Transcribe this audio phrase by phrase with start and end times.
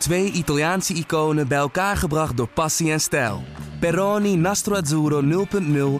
[0.00, 3.42] Twee Italiaanse iconen bij elkaar gebracht door passie en stijl.
[3.80, 5.46] Peroni Nastro Azzurro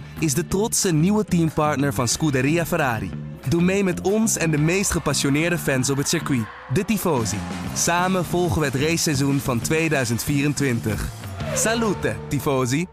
[0.00, 3.10] 0.0 is de trotse nieuwe teampartner van Scuderia Ferrari.
[3.48, 7.36] Doe mee met ons en de meest gepassioneerde fans op het circuit, de Tifosi.
[7.74, 11.08] Samen volgen we het raceseizoen van 2024.
[11.54, 12.86] Salute, Tifosi!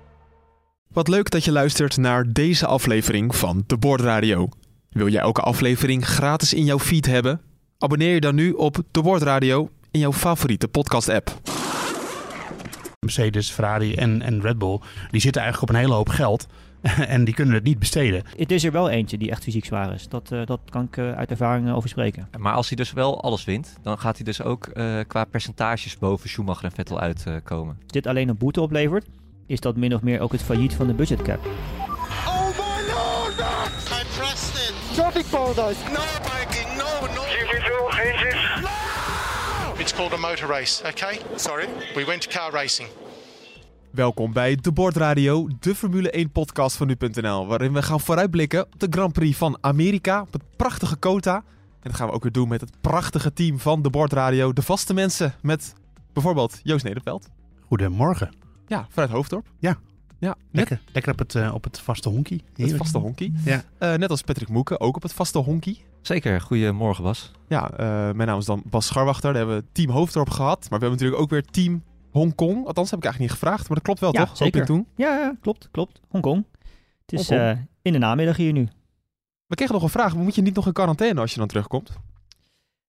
[0.88, 4.50] Wat leuk dat je luistert naar deze aflevering van De Bordradio.
[4.90, 7.42] Wil jij elke aflevering gratis in jouw feed hebben?
[7.78, 11.42] Abonneer je dan nu op De Bordradio in jouw favoriete podcast-app.
[13.00, 14.80] Mercedes, Ferrari en, en Red Bull,
[15.12, 16.48] die zitten eigenlijk op een hele hoop geld.
[17.08, 18.24] en die kunnen het niet besteden.
[18.38, 20.08] Het is er wel eentje die echt fysiek zwaar is.
[20.08, 22.30] Dat, uh, dat kan ik uh, uit ervaring over spreken.
[22.38, 25.98] Maar als hij dus wel alles wint, dan gaat hij dus ook uh, qua percentages
[25.98, 27.78] boven Schumacher en Vettel uitkomen.
[27.84, 29.06] Als dit alleen een boete oplevert,
[29.46, 31.46] is dat min of meer ook het failliet van de budgetcap.
[32.26, 33.40] Oh my lord!
[33.40, 34.96] I pressed it!
[34.96, 35.80] Traffic paradise!
[35.94, 37.28] No biking, no, no!
[39.78, 39.84] GP2, engines!
[39.84, 39.84] No!
[39.84, 41.20] It's called a motor race, okay?
[41.36, 41.68] Sorry.
[41.96, 42.90] We went to car racing.
[43.92, 48.80] Welkom bij De Bordradio, de Formule 1 podcast van nu.nl, waarin we gaan vooruitblikken op
[48.80, 51.36] de Grand Prix van Amerika, op het prachtige Kota.
[51.36, 51.44] En
[51.90, 54.94] dat gaan we ook weer doen met het prachtige team van De Bordradio, de vaste
[54.94, 55.74] mensen, met
[56.14, 57.30] bijvoorbeeld Joost Nederveld.
[57.68, 58.34] Goedemorgen.
[58.68, 59.48] Ja, vanuit Hoofddorp.
[59.60, 59.78] Ja.
[60.20, 62.44] Ja, net Lekker, lekker op, het, uh, op het vaste honkie.
[62.56, 63.34] het vaste honkie.
[63.46, 63.64] Ja.
[63.80, 65.84] Uh, net als Patrick Moeken, ook op het vaste honkie.
[66.02, 67.32] Zeker, goedemorgen Bas.
[67.48, 67.78] Ja, uh,
[68.16, 69.34] mijn naam is dan Bas Scharwachter.
[69.34, 70.60] Daar hebben we team Hoofddorp gehad.
[70.60, 72.66] Maar we hebben natuurlijk ook weer team Hongkong.
[72.66, 73.68] Althans, heb ik eigenlijk niet gevraagd.
[73.68, 74.38] Maar dat klopt wel, ja, toch?
[74.38, 74.66] Zeker.
[74.66, 74.88] Toen?
[74.96, 76.02] Ja, ja, klopt, klopt.
[76.08, 76.46] Hongkong.
[77.06, 77.68] Het is Hongkong.
[77.82, 78.68] in de namiddag hier nu.
[79.48, 80.16] We kregen nog een vraag.
[80.16, 81.92] Moet je niet nog in quarantaine als je dan terugkomt?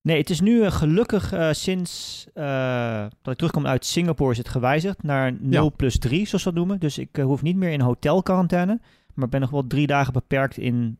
[0.03, 4.39] Nee, het is nu uh, gelukkig uh, sinds uh, dat ik terugkom uit Singapore is
[4.39, 5.69] het gewijzigd naar 0 Ja.
[5.69, 6.81] plus 3, zoals we dat noemen.
[6.81, 8.81] Dus ik hoef niet meer in hotelquarantaine,
[9.15, 10.99] maar ben nog wel drie dagen beperkt in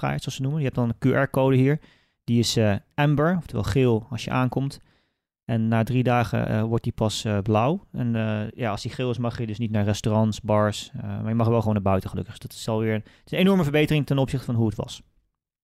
[0.00, 0.60] bewegingsvrijheid, zoals ze noemen.
[0.60, 1.78] Je hebt dan een QR-code hier.
[2.24, 2.58] Die is
[2.94, 4.80] amber, oftewel geel als je aankomt.
[5.44, 7.86] En na drie dagen wordt die pas blauw.
[7.92, 8.12] En
[8.54, 10.90] ja, als die geel is mag je dus niet naar restaurants, bars.
[11.02, 12.38] maar je mag wel gewoon naar buiten gelukkig.
[12.38, 15.02] Dus dat is alweer het is een enorme verbetering ten opzichte van hoe het was.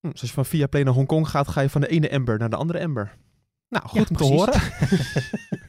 [0.00, 2.08] Hm, dus als je van via Play naar Hongkong gaat, ga je van de ene
[2.08, 3.16] ember naar de andere ember.
[3.68, 4.60] Nou, goed Ja, om te horen.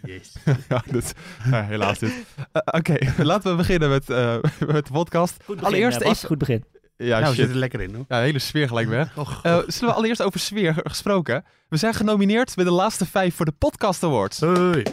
[0.06, 0.36] Yes.
[0.70, 1.14] ja, dit,
[1.52, 2.10] ja, helaas dit.
[2.10, 2.46] Uh,
[2.80, 4.36] Oké, laten we beginnen met, uh,
[4.68, 5.44] met de podcast.
[5.44, 6.64] Goed begin, Allereerst Bas, even- goed begin.
[6.98, 8.06] Ja, nou, we zitten er lekker in hoor.
[8.08, 9.18] Ja, hele sfeer gelijk weg.
[9.18, 11.46] Och, Uh, zullen we allereerst over sfeer gesproken?
[11.70, 14.40] We zijn genomineerd bij de laatste vijf voor de Podcast Awards.
[14.40, 14.84] Hoi.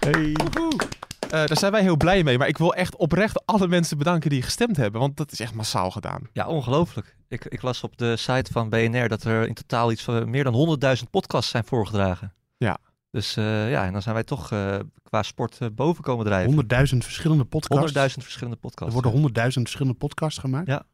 [0.00, 0.32] Hey.
[1.28, 2.38] daar zijn wij heel blij mee.
[2.38, 5.00] Maar ik wil echt oprecht alle mensen bedanken die gestemd hebben.
[5.00, 6.28] Want dat is echt massaal gedaan.
[6.32, 7.16] Ja, ongelooflijk.
[7.28, 10.44] Ik, ik las op de site van BNR dat er in totaal iets van meer
[10.44, 12.34] dan 100.000 podcasts zijn voorgedragen.
[12.56, 12.78] Ja.
[13.10, 16.64] Dus uh, ja, en dan zijn wij toch uh, qua sport uh, boven komen drijven.
[16.92, 17.92] 100.000 verschillende podcasts.
[17.92, 18.94] 100.000 verschillende podcasts.
[18.94, 20.66] Er worden 100.000 verschillende podcasts gemaakt.
[20.66, 20.84] Ja.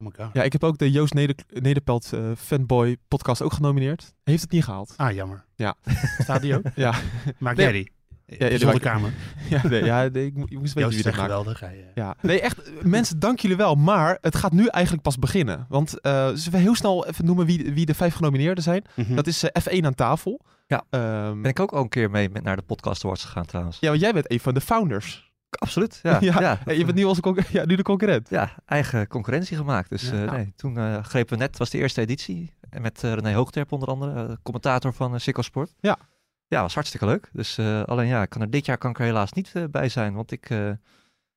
[0.00, 0.30] Oh my god.
[0.32, 4.14] Ja, ik heb ook de Joost Neder Nederpelt uh, Fanboy podcast ook genomineerd.
[4.24, 4.94] Heeft het niet gehaald.
[4.96, 5.44] Ah, jammer.
[5.54, 5.74] Ja.
[6.18, 6.62] Staat die ook?
[6.74, 6.94] Ja.
[7.38, 7.64] Maak Nee.
[7.64, 7.92] jij die?
[8.38, 8.82] Ja, ja, Zonder ik.
[8.82, 9.12] kamer.
[9.50, 11.28] Ja, nee, ja nee, ik, mo- ik moest weten wie is dat echt maakt.
[11.30, 11.60] geweldig.
[11.60, 12.62] Hij, eh, Ja, nee, echt.
[12.62, 13.74] eh, Mensen, dank jullie wel.
[13.74, 15.66] Maar het gaat nu eigenlijk pas beginnen.
[15.68, 18.84] Want eh zullen we heel snel even noemen wie, wie de vijf genomineerden zijn?
[18.96, 19.14] mhm.
[19.14, 20.40] Dat is eh, F1 aan tafel.
[20.66, 20.84] Ja.
[20.90, 23.78] Ehm, Ben ik ook al een keer mee met naar de podcast awards gegaan trouwens.
[23.80, 25.27] ja, want jij bent een van de founders.
[25.50, 26.18] Absoluut, ja.
[26.40, 26.58] Ja.
[26.66, 28.28] je bent nu, als conc- ja, nu de concurrent.
[28.30, 29.88] Ja, eigen concurrentie gemaakt.
[29.90, 30.24] Dus Ja.
[30.24, 32.54] eh, nee, toen eh, grepen we net, was de eerste editie.
[32.70, 35.74] En met eh, René Hoogterp onder andere, commentator van uh, Sikko Sport.
[35.80, 35.96] Ja.
[36.46, 37.28] Ja, was hartstikke leuk.
[37.32, 39.88] Dus eh, alleen ja, ik kan er dit jaar kan ik er helaas niet bij
[39.88, 40.14] zijn.
[40.14, 40.70] Want ik, eh,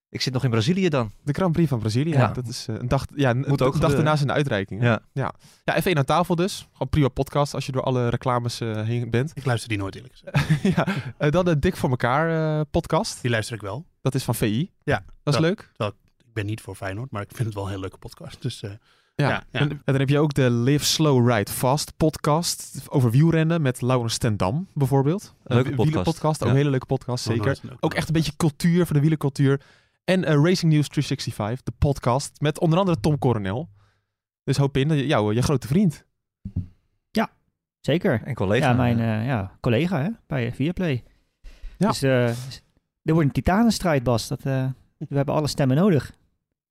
[0.10, 1.12] ik zit nog in Brazilië dan.
[1.24, 2.12] De Grand Prix van Brazilië.
[2.12, 2.28] Ja.
[2.28, 3.96] Dat is een dag, ja, een, Moet een ook dag gebeuren.
[3.96, 4.82] daarna zijn de uitreiking.
[4.82, 5.00] Ja.
[5.12, 5.34] Ja.
[5.64, 6.68] ja, F1 aan tafel dus.
[6.72, 9.32] Gewoon prima podcast als je door alle reclames eh, heen bent.
[9.34, 10.62] Ik luister die nooit eerlijk gezegd.
[10.76, 10.88] ja.
[11.18, 13.22] Eh, dan de Dik voor elkaar eh, podcast.
[13.22, 13.86] Die luister ik wel.
[14.02, 14.72] Dat is van VI.
[14.84, 15.46] Ja, Dat is Ja.
[15.48, 15.72] leuk.
[16.18, 18.42] Ik ben niet voor Feyenoord, maar ik vind het wel een heel leuke podcast.
[18.42, 18.72] Dus eh,
[19.16, 19.30] Ja.
[19.30, 19.60] Ja, ja.
[19.60, 23.82] En, en dan heb je ook de Live Slow Ride Fast podcast over wielrennen met
[23.82, 25.36] Laurens ten Dam bijvoorbeeld.
[25.44, 26.26] Een leuke Een podcast.
[26.42, 26.48] ook Ja.
[26.54, 27.78] een hele leuke podcast, nog zeker.
[27.80, 29.62] Ook echt een beetje cultuur van de wielercultuur.
[30.04, 33.70] En eh, Racing News 365, de podcast met onder andere Tom Coronel.
[34.44, 36.06] Dus hoop in, dat jou, je grote vriend.
[37.82, 38.22] Zeker.
[38.24, 38.70] En collega.
[38.70, 41.04] Ja, mijn eh, ja, collega hè, bij Viaplay.
[41.78, 41.88] Ja.
[41.88, 42.32] Dus eh,
[43.04, 44.28] er wordt een titanenstrijd, Bas.
[44.28, 44.66] Dat, eh,
[44.98, 46.12] we hebben alle stemmen nodig.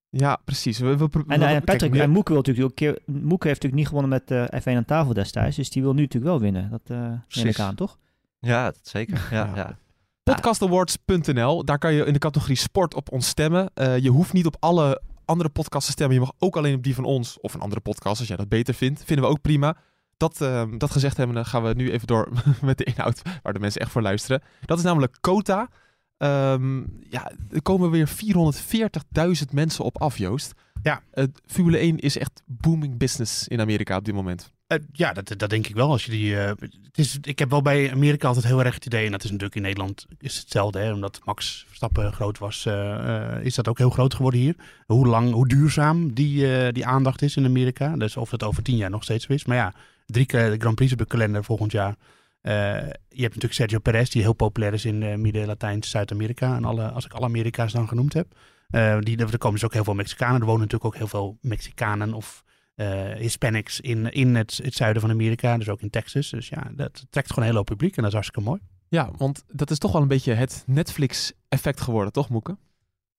[0.09, 0.79] Ja, precies.
[0.79, 3.47] We, we, En, we- eh, kijk, Patrick nu- en Moeke, wil natuurlijk ook keer, Moeke
[3.47, 5.55] heeft natuurlijk niet gewonnen met eh F1 aan tafel destijds.
[5.55, 6.69] Dus die wil nu natuurlijk wel winnen.
[6.69, 7.97] Dat eh neem ik aan, toch?
[8.39, 9.27] Ja, dat zeker.
[9.31, 9.55] Ja, Ja.
[9.55, 9.77] ja.
[10.23, 13.69] Podcastawards.nl, daar kan je in de categorie sport op ons stemmen.
[13.73, 16.15] Eh, je hoeft niet op alle andere podcasts te stemmen.
[16.15, 18.49] Je mag ook alleen op die van ons of een andere podcast als jij dat
[18.49, 19.03] beter vindt.
[19.03, 19.75] Vinden we ook prima.
[20.17, 22.29] Dat, ehm, dat gezegd hebben, dan gaan we nu even door
[22.61, 24.41] met de inhoud waar de mensen echt voor luisteren.
[24.65, 25.69] Dat is namelijk Kota.
[26.21, 30.53] Ehm, ja, er komen weer 440.000 mensen op af, Joost.
[30.83, 31.01] Ja.
[31.45, 34.51] Formule 1 is echt booming business in Amerika op dit moment.
[34.67, 35.89] Eh, ja, dat, dat denk ik wel.
[35.89, 36.47] Als je die, eh,
[36.83, 39.29] het is, ik heb wel bij Amerika altijd heel erg het idee, en dat is
[39.29, 43.77] natuurlijk in Nederland is hetzelfde, hè, omdat Max Verstappen groot was, eh, is dat ook
[43.77, 44.55] heel groot geworden hier.
[44.85, 47.95] Hoe lang, hoe duurzaam die, die aandacht is in Amerika.
[47.95, 49.45] Dus of het over tien jaar nog steeds is.
[49.45, 49.73] Maar ja,
[50.05, 51.95] drie keer de Grand Prix op de kalender volgend jaar.
[52.41, 52.53] Eh,
[53.07, 56.55] je hebt natuurlijk Sergio Perez, die heel populair is in eh, Midden, Latijn, Zuid-Amerika.
[56.55, 58.35] En alle, als ik alle Amerika's dan genoemd heb.
[58.69, 60.39] Eh, die, er komen dus ook heel veel Mexicanen.
[60.39, 62.43] Er wonen natuurlijk ook heel veel Mexicanen of
[62.75, 65.57] eh, Hispanics in, in het, het zuiden van Amerika.
[65.57, 66.29] Dus ook in Texas.
[66.29, 67.95] Dus ja, dat trekt gewoon een hele hoop publiek.
[67.95, 68.61] En dat is hartstikke mooi.
[68.87, 72.57] Ja, want dat is toch wel een beetje het Netflix-effect geworden, toch Moeke?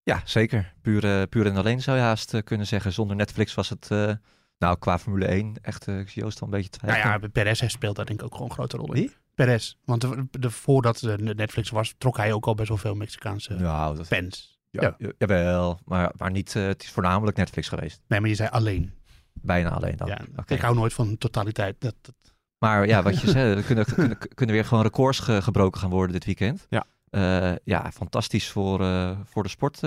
[0.03, 0.75] Ja, zeker.
[0.83, 2.93] Puur, puur en alleen zou je haast kunnen zeggen.
[2.93, 4.13] Zonder Netflix was het, eh,
[4.63, 7.21] nou, qua Formule 1, echt, ik zie Joost al een beetje Nou twijfelen.
[7.23, 9.01] ja, Perez speelt daar denk ik ook gewoon een grote rol in.
[9.01, 9.13] Wie?
[9.35, 9.75] Perez.
[9.85, 13.55] Want de, de, voordat de Netflix was, trok hij ook al best wel veel Mexicaanse
[13.55, 14.61] Nou, dat, fans.
[14.71, 15.11] ja, ja.
[15.19, 18.01] Jawel, maar, maar niet, eh, het is voornamelijk Netflix geweest.
[18.09, 18.93] Nee, maar je zei alleen.
[19.33, 20.09] Bijna alleen dan.
[20.09, 20.19] ja.
[20.47, 21.77] Ik hou nooit van totaliteit.
[21.81, 22.15] Dat, dat,
[22.59, 25.91] Maar ja, wat je zei, er kunnen, kunnen, kunnen weer gewoon records ge- gebroken gaan
[25.91, 26.67] worden dit weekend.
[26.71, 26.85] Ja.
[27.11, 28.79] Eh, ja, fantastisch voor,
[29.25, 29.81] voor de sport,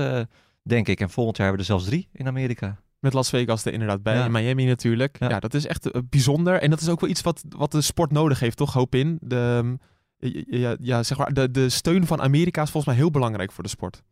[0.64, 1.00] denk ik.
[1.00, 2.78] En volgend jaar hebben we er zelfs drie in Amerika.
[3.06, 4.16] Met Las Vegas er inderdaad bij.
[4.16, 4.24] Ja.
[4.24, 5.20] En Miami natuurlijk.
[5.20, 5.30] Ja.
[5.30, 5.40] Ja.
[5.40, 6.62] dat is echt eh, bijzonder.
[6.62, 8.74] En dat is ook wel iets wat, wat de sport nodig heeft, toch?
[8.74, 9.18] Hoop in.
[9.22, 9.76] De, ehm,
[10.62, 13.64] ja, ja, zeg maar, de, de steun van Amerika is volgens mij heel belangrijk voor
[13.64, 14.04] de sport.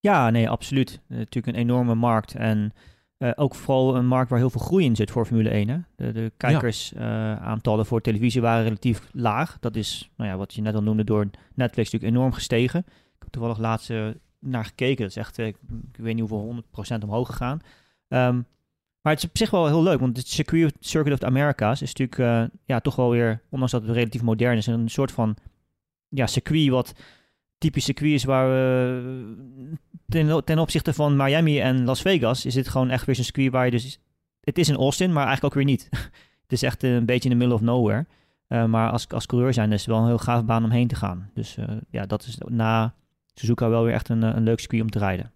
[0.00, 1.00] Ja, nee, absoluut.
[1.08, 2.34] Eh, natuurlijk een enorme markt.
[2.34, 2.72] En
[3.16, 5.68] eh, ook vooral een markt waar heel veel groei in zit voor Formule 1.
[5.68, 5.78] Hè?
[5.96, 9.56] De, de kijkersaantallen voor televisie waren relatief laag.
[9.60, 12.80] Dat is, nou ja, wat je net al noemde, door Netflix natuurlijk enorm gestegen.
[12.88, 14.06] Ik heb toevallig laatst eh,
[14.44, 15.02] naar gekeken.
[15.02, 15.56] Dat is echt, eh, ik,
[15.92, 16.64] ik weet niet hoeveel,
[16.98, 17.60] 100% omhoog gegaan.
[18.08, 18.34] Ehm,
[19.00, 21.82] maar het is op zich wel heel leuk, want het circuit, Circuit of the Americas
[21.82, 25.12] is natuurlijk eh, ja, toch wel weer, ondanks dat het relatief modern is, een soort
[25.12, 25.36] van
[26.08, 26.94] ja, circuit wat
[27.58, 29.76] typisch circuit is waar we
[30.08, 33.52] ten, ten opzichte van Miami en Las Vegas is dit gewoon echt weer zo'n circuit
[33.52, 33.98] waar je dus
[34.40, 35.88] het is in Austin, maar eigenlijk ook weer niet.
[36.42, 38.06] het is echt een beetje in the middle of nowhere.
[38.46, 40.88] Eh, maar als, als coureur zijn is het wel een heel gaaf baan om heen
[40.88, 41.30] te gaan.
[41.34, 42.94] Dus eh, ja, dat is na
[43.34, 45.32] Suzuka wel weer echt een, eh, een leuk circuit om te rijden.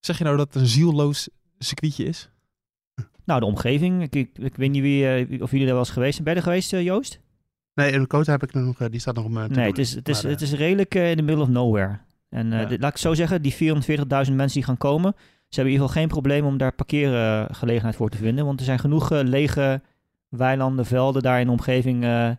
[0.00, 1.28] Zeg je nou dat het een zielloos
[1.58, 2.30] circuitje is?
[3.24, 4.02] Nou, de omgeving.
[4.02, 6.24] Ik, ik, ik weet niet wie, eh, of jullie daar wel eens geweest zijn.
[6.24, 7.20] Ben je er geweest, eh, Joost?
[7.74, 9.32] nee, en Kota heb ik nog, die staat nog om.
[9.32, 9.62] Nee, doen.
[9.62, 11.98] het is, het is, Maar, het is redelijk in the middle of nowhere.
[12.28, 12.66] En eh, Ja.
[12.66, 15.20] dit- laat ik zo zeggen, die 440.000 mensen die gaan komen, ze
[15.60, 18.44] hebben in ieder geval geen probleem om daar parkeergelegenheid voor te vinden.
[18.44, 19.80] Want er zijn genoeg lege
[20.28, 22.30] weilanden, velden daar in de omgeving eh,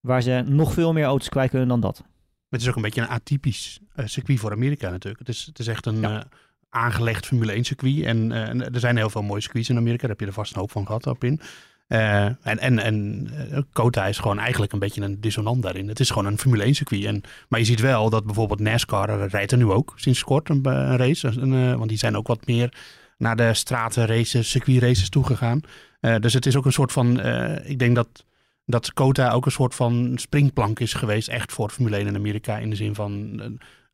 [0.00, 2.04] waar ze nog veel meer auto's kwijt kunnen dan dat.
[2.52, 5.18] Het is ook een beetje een atypisch eh, circuit voor Amerika natuurlijk.
[5.18, 6.18] Het is, het is echt een Ja.
[6.18, 6.24] eh,
[6.70, 8.04] aangelegd Formule 1 circuit.
[8.04, 10.00] En, eh, en er zijn heel veel mooie circuits in Amerika.
[10.00, 11.40] Daar heb je er vast een hoop van gehad op in.
[11.86, 13.28] En en, en
[13.72, 15.88] Kota is gewoon eigenlijk een beetje een dissonant daarin.
[15.88, 17.04] Het is gewoon een Formule 1 circuit.
[17.04, 20.66] En, maar je ziet wel dat bijvoorbeeld NASCAR rijdt er nu ook sinds kort een,
[20.66, 21.28] een race.
[21.28, 22.72] Een, want die zijn ook wat meer
[23.18, 25.60] naar de stratenraces, circuitraces toegegaan.
[26.00, 27.20] Eh dus het is ook een soort van,
[27.64, 28.24] ik denk dat
[28.64, 32.58] dat Kota ook een soort van springplank is geweest, echt voor Formule 1 in Amerika.
[32.58, 33.46] In de zin van, eh,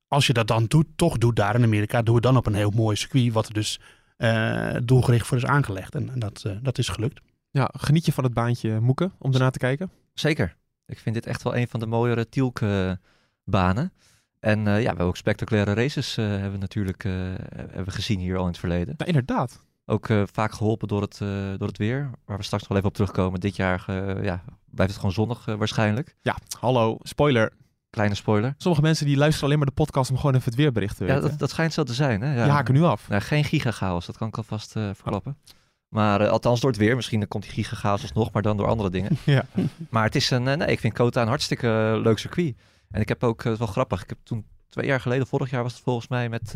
[0.09, 2.55] als je dat dan doet, toch doet daar in Amerika, doe het dan op een
[2.55, 3.81] heel mooi circuit, wat er dus
[4.17, 5.95] eh, doelgericht voor is aangelegd.
[5.95, 7.21] En, en dat, eh, dat is gelukt.
[7.51, 9.91] Ja, geniet je van het baantje Moeke om ernaar te kijken?
[10.15, 10.57] Zeker.
[10.87, 13.93] Ik vind dit echt wel een van de mooiere Tielke-banen.
[14.41, 17.13] En eh, ja, we hebben ook spectaculaire races eh, hebben we natuurlijk eh,
[17.49, 18.95] hebben we gezien hier al in het verleden.
[18.97, 19.67] Nou, inderdaad.
[19.91, 22.77] Ook eh, vaak geholpen door het, eh, door het weer, waar we straks nog wel
[22.77, 23.41] even op terugkomen.
[23.41, 26.17] Dit jaar eh, ja, blijft het gewoon zonnig waarschijnlijk.
[26.21, 27.53] Ja, hallo, spoiler.
[27.91, 28.55] Kleine spoiler.
[28.57, 31.15] Sommige mensen die luisteren alleen maar de podcast om gewoon even het weerbericht te Ja,
[31.15, 31.29] weten.
[31.31, 32.21] dat, dat schijnt zo te zijn.
[32.21, 32.35] Hè?
[32.37, 32.43] Ja.
[32.43, 33.09] Die haken nu af.
[33.09, 35.39] Nou, geen gigachaos, dat kan ik alvast verklappen.
[35.89, 36.97] Maar althans door het weer.
[36.97, 39.11] Misschien dan komt die gigachaos alsnog, maar dan door andere dingen.
[39.25, 39.45] Ja.
[39.91, 42.57] Maar het is een, nee, ik vind Kota een hartstikke leuk circuit.
[42.91, 45.63] En ik heb ook, eh, wel grappig, ik heb toen twee jaar geleden, vorig jaar
[45.63, 46.55] was het volgens mij, met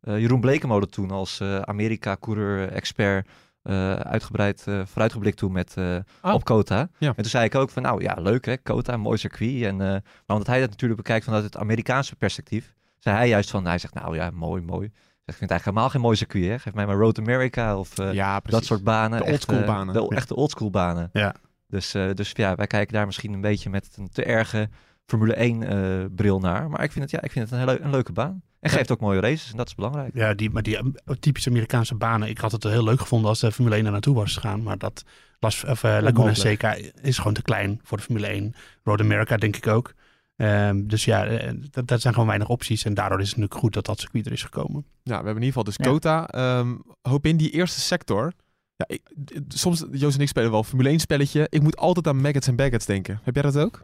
[0.00, 3.28] Jeroen Blekemode toen als eh, Amerika-coureur-expert
[3.62, 6.34] eh, uitgebreid eh, vooruitgeblikt toen met, eh, Oh.
[6.34, 6.88] op Kota.
[6.98, 7.08] Ja.
[7.08, 9.62] En toen zei ik ook van, nou ja, leuk hè, Kota, mooi circuit.
[9.62, 13.50] En, eh, maar omdat hij dat natuurlijk bekijkt vanuit het Amerikaanse perspectief, zei hij juist
[13.50, 14.86] van, hij zegt, nou ja, mooi, mooi.
[15.24, 16.58] Ik vind het eigenlijk helemaal geen mooi circuit, hè.
[16.58, 19.18] Geef mij maar Road America of eh, ja, dat soort banen.
[19.18, 19.94] De oldschool eh, banen.
[19.94, 20.16] De, Ja.
[20.16, 21.10] echte oldschool banen.
[21.12, 21.34] Ja.
[21.68, 24.68] Dus, eh, dus ja, wij kijken daar misschien een beetje met een te erge
[25.06, 26.70] Formule 1 eh, bril naar.
[26.70, 28.42] Maar ik vind het, ja, ik vind het een, hele, een leuke baan.
[28.60, 30.14] En geeft ook mooie races en dat is belangrijk.
[30.14, 30.84] Ja, die, maar die eh,
[31.20, 32.28] typische Amerikaanse banen.
[32.28, 34.62] Ik had het heel leuk gevonden als de Formule 1 er naartoe was gegaan.
[34.62, 35.04] Maar dat
[35.40, 36.34] Las, of, eh, Laguna.
[36.34, 38.54] Seca is gewoon te klein voor de Formule 1.
[38.82, 39.94] Road America denk ik ook.
[40.36, 42.84] Ehm, dus ja, eh, dat, dat zijn gewoon weinig opties.
[42.84, 44.84] En daardoor is het natuurlijk goed dat dat circuit er is gekomen.
[45.02, 45.84] Ja, we hebben in ieder geval dus Ja.
[45.84, 46.28] Kota.
[46.28, 48.32] Ehm, hoop in die eerste sector.
[48.76, 49.02] Ja, ik,
[49.48, 51.46] soms, Joost en ik spelen wel Formule 1 spelletje.
[51.50, 53.20] Ik moet altijd aan Maggots en Baggets denken.
[53.22, 53.82] Heb jij dat ook?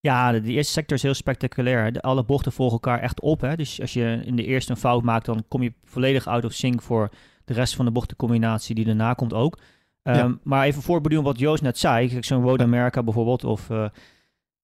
[0.00, 1.92] Ja, de, de eerste sector is heel spectaculair.
[1.92, 3.40] De, alle bochten volgen elkaar echt op.
[3.40, 3.56] Hè?
[3.56, 6.52] Dus als je in de eerste een fout maakt, dan kom je volledig out of
[6.52, 7.08] sync voor
[7.44, 9.58] de rest van de bochtencombinatie die daarna komt ook.
[10.02, 10.38] Ehm, Ja.
[10.42, 12.08] Maar even voorbeduren wat Joost net zei.
[12.08, 13.88] Kijk, zo'n Road America bijvoorbeeld, of eh,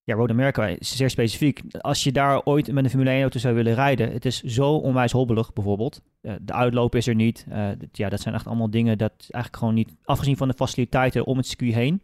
[0.04, 1.60] ja, Road America is zeer specifiek.
[1.80, 4.72] Als je daar ooit met een Formule 1 auto zou willen rijden, het is zo
[4.72, 6.00] onwijs hobbelig bijvoorbeeld.
[6.20, 7.46] Eh, de uitloop is er niet.
[7.48, 11.26] Eh, ja, dat zijn echt allemaal dingen dat eigenlijk gewoon niet, afgezien van de faciliteiten
[11.26, 12.02] om het circuit heen,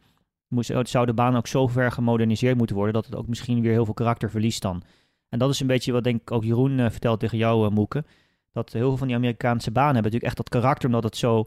[0.53, 3.73] moest, zou de baan ook zo ver gemoderniseerd moeten worden dat het ook misschien weer
[3.73, 4.83] heel veel karakter verliest dan.
[5.29, 7.73] En dat is een beetje wat denk ik ook Jeroen eh, vertelt tegen jou, eh,
[7.73, 8.05] Moeke.
[8.53, 11.45] Dat heel veel van die Amerikaanse banen hebben natuurlijk echt dat karakter, omdat het zo...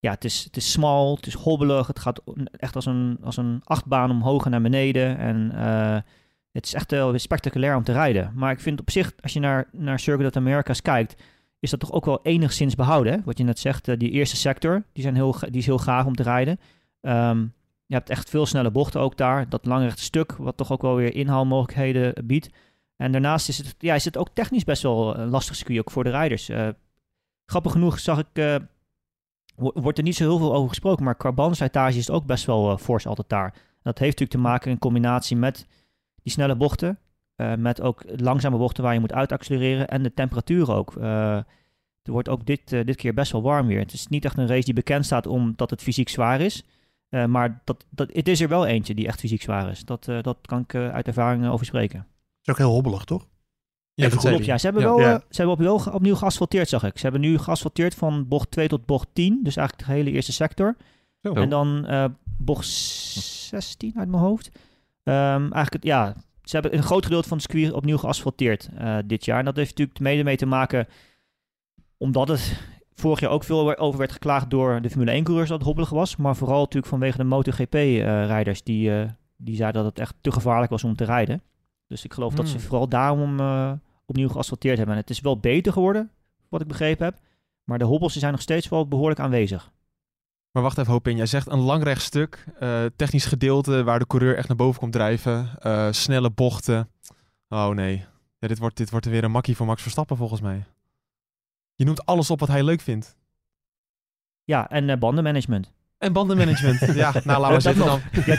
[0.00, 3.36] Ja, het is, het is smal, het is hobbelig, het gaat echt als een, als
[3.36, 5.18] een achtbaan omhoog en naar beneden.
[5.18, 6.00] En eh,
[6.52, 8.32] het is echt wel spectaculair om te rijden.
[8.34, 11.22] Maar ik vind op zich, als je naar, naar Circuit of Americas kijkt,
[11.60, 13.22] is dat toch ook wel enigszins behouden.
[13.24, 16.14] Wat je net zegt, die eerste sector, die, zijn heel, die is heel gaaf om
[16.14, 16.58] te rijden.
[17.00, 17.46] Ehm,
[17.88, 19.48] je hebt echt veel snelle bochten ook daar.
[19.48, 22.48] Dat langrechte stuk, wat toch ook wel weer inhaalmogelijkheden biedt.
[22.96, 25.90] En daarnaast is het, ja, is het ook technisch best wel een lastig circuit, ook
[25.90, 26.48] voor de rijders.
[26.48, 26.68] Eh,
[27.46, 28.56] grappig genoeg zag ik, eh,
[29.56, 31.50] wo- wordt er niet zo heel veel over gesproken, maar qua
[31.88, 33.50] is ook best wel uh, fors altijd daar.
[33.82, 35.66] Dat heeft natuurlijk te maken in combinatie met
[36.22, 36.98] die snelle bochten,
[37.34, 40.96] eh, met ook langzame bochten waar je moet uitaccelereren en de temperatuur ook.
[40.96, 41.36] Eh,
[42.02, 43.78] er wordt ook dit, eh, dit keer best wel warm weer.
[43.78, 46.64] Het is niet echt een race die bekend staat omdat het fysiek zwaar is.
[47.08, 49.84] Eh, maar dat, dat, het is er wel eentje die echt fysiek zwaar is.
[49.84, 52.06] Dat, eh, dat kan ik eh, uit ervaring over spreken.
[52.42, 53.26] is ook heel hobbelig, toch?
[53.94, 54.58] Ja, Even ja.
[54.58, 54.88] Ze hebben Ja.
[54.88, 55.18] wel, Ja.
[55.30, 56.96] ze hebben opnieuw, opnieuw geasfalteerd, zag ik.
[56.96, 59.40] Ze hebben nu geasfalteerd van bocht 2 tot bocht 10.
[59.42, 60.76] Dus eigenlijk de hele eerste sector.
[61.22, 61.32] Zo.
[61.32, 61.86] En dan
[62.36, 64.50] bocht 16 uit mijn hoofd.
[65.02, 68.68] Ehm, eigenlijk, het- ja, ze hebben een groot gedeelte van het circuit opnieuw geasfalteerd
[69.06, 69.38] dit jaar.
[69.38, 70.86] En dat heeft natuurlijk mede mee te maken,
[71.96, 72.60] omdat het
[72.98, 76.16] vorig jaar ook veel over werd geklaagd door de Formule 1-coureurs dat het hobbelig was.
[76.16, 80.70] Maar vooral natuurlijk vanwege de MotoGP-rijders die, eh, die zeiden dat het echt te gevaarlijk
[80.70, 81.42] was om te rijden.
[81.86, 82.64] Dus ik geloof dat ze Hmm.
[82.64, 83.72] vooral daarom eh,
[84.06, 84.94] opnieuw geasfalteerd hebben.
[84.94, 86.10] En het is wel beter geworden,
[86.48, 87.18] wat ik begrepen heb.
[87.64, 89.70] Maar de hobbels zijn nog steeds wel behoorlijk aanwezig.
[90.50, 91.16] Maar wacht even, Hopin.
[91.16, 94.92] Jij zegt een lang rechtstuk, eh technisch gedeelte waar de coureur echt naar boven komt
[94.92, 96.88] drijven, eh, snelle bochten.
[97.48, 98.04] Oh nee,
[98.38, 100.64] ja, dit, wordt, dit wordt weer een makkie voor Max Verstappen volgens mij.
[101.78, 103.16] Je noemt alles op wat hij leuk vindt.
[104.44, 105.72] Ja, en eh, bandenmanagement.
[105.98, 106.80] En bandenmanagement.
[106.94, 107.84] ja, nou laten we Dat zitten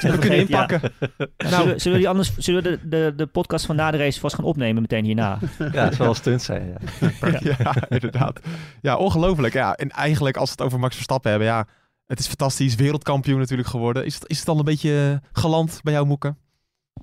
[0.02, 0.12] dan.
[0.12, 0.82] We kunnen inpakken.
[0.82, 1.50] Ja, Nou.
[1.52, 3.98] zullen, we- zullen we die anders, zullen we de, de, de podcast van na de
[3.98, 5.40] race vast gaan opnemen meteen hierna?
[5.58, 6.78] Ja, het zal wel stunt zijn.
[7.00, 7.40] Ja.
[7.58, 8.40] Ja, inderdaad.
[8.82, 9.54] Ja, ongelooflijk.
[9.54, 11.68] Ja, en eigenlijk als we het over Max Verstappen hebben, ja,
[12.06, 12.76] het is fantastisch.
[12.76, 14.06] Wereldkampioen natuurlijk geworden.
[14.06, 16.36] Is het, is het al een beetje eh, geland bij jou, Moeke?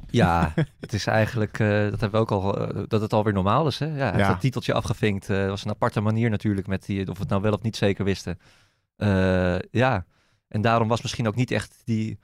[0.07, 3.67] Ja, het is eigenlijk, eh, dat hebben we ook al, eh, dat het alweer normaal
[3.67, 3.79] is.
[3.79, 3.87] Hè?
[3.87, 4.29] Ja, hij heeft Ja.
[4.29, 5.31] dat titeltje afgevinkt.
[5.31, 7.77] eh was een aparte manier natuurlijk, met die, of we het nou wel of niet
[7.77, 8.39] zeker wisten.
[8.97, 10.05] Eh, ja,
[10.49, 12.19] en daarom was misschien ook niet echt die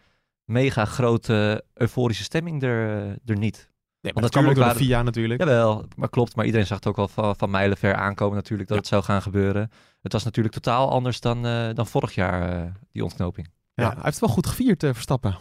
[0.45, 3.71] mega grote euforische stemming er, er niet.
[4.01, 5.41] Nee, Want dat kwam ook door de natuurlijk natuurlijk.
[5.41, 6.37] Jawel, maar klopt.
[6.37, 9.23] Maar iedereen zag het ook al van, van mijlenver aankomen natuurlijk dat het zou gaan
[9.23, 9.71] gebeuren.
[10.03, 13.49] Het was natuurlijk totaal anders dan, eh, dan vorig jaar, eh, die ontknoping.
[13.75, 15.37] Ja, hij heeft het wel goed gevierd, Verstappen.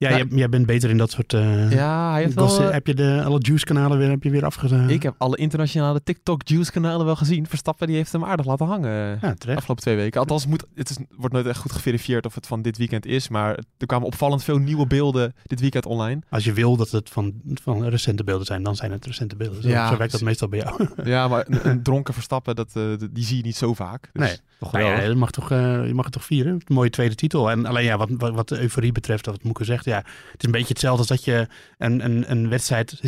[0.00, 1.32] Ja, Nou, jij, jij bent beter in dat soort...
[1.32, 2.60] eh, Ja, hij heeft wel...
[2.60, 4.90] eh, heb je de, alle juice-kanalen weer, heb je weer afgezet?
[4.90, 7.46] ik heb alle internationale TikTok-juice-kanalen wel gezien.
[7.46, 9.58] Verstappen die heeft hem aardig laten hangen eh, Ja, terecht.
[9.58, 10.20] afgelopen twee weken.
[10.20, 13.28] Althans, moet, het is, wordt nooit echt goed geverifieerd of het van dit weekend is.
[13.28, 16.20] Maar er kwamen opvallend veel nieuwe beelden dit weekend online.
[16.30, 19.62] Als je wil dat het van, van recente beelden zijn, dan zijn het recente beelden.
[19.62, 20.86] Zo, Ja, zo werkt dat meestal bij jou.
[21.04, 22.72] Ja, maar een, een dronken Verstappen, dat,
[23.12, 24.10] die zie je niet zo vaak.
[24.12, 24.36] Dus, Nee.
[24.58, 25.12] Toch Nou ja, geweldig.
[25.14, 25.48] je, mag toch,
[25.86, 26.52] je mag het toch vieren?
[26.52, 27.50] Een mooie tweede titel.
[27.50, 29.96] En alleen ja, wat, wat, wat de euforie betreft, wat Moeke zegt, ja,
[30.32, 31.46] het is een beetje hetzelfde als dat je
[31.78, 33.00] een, een, een wedstrijd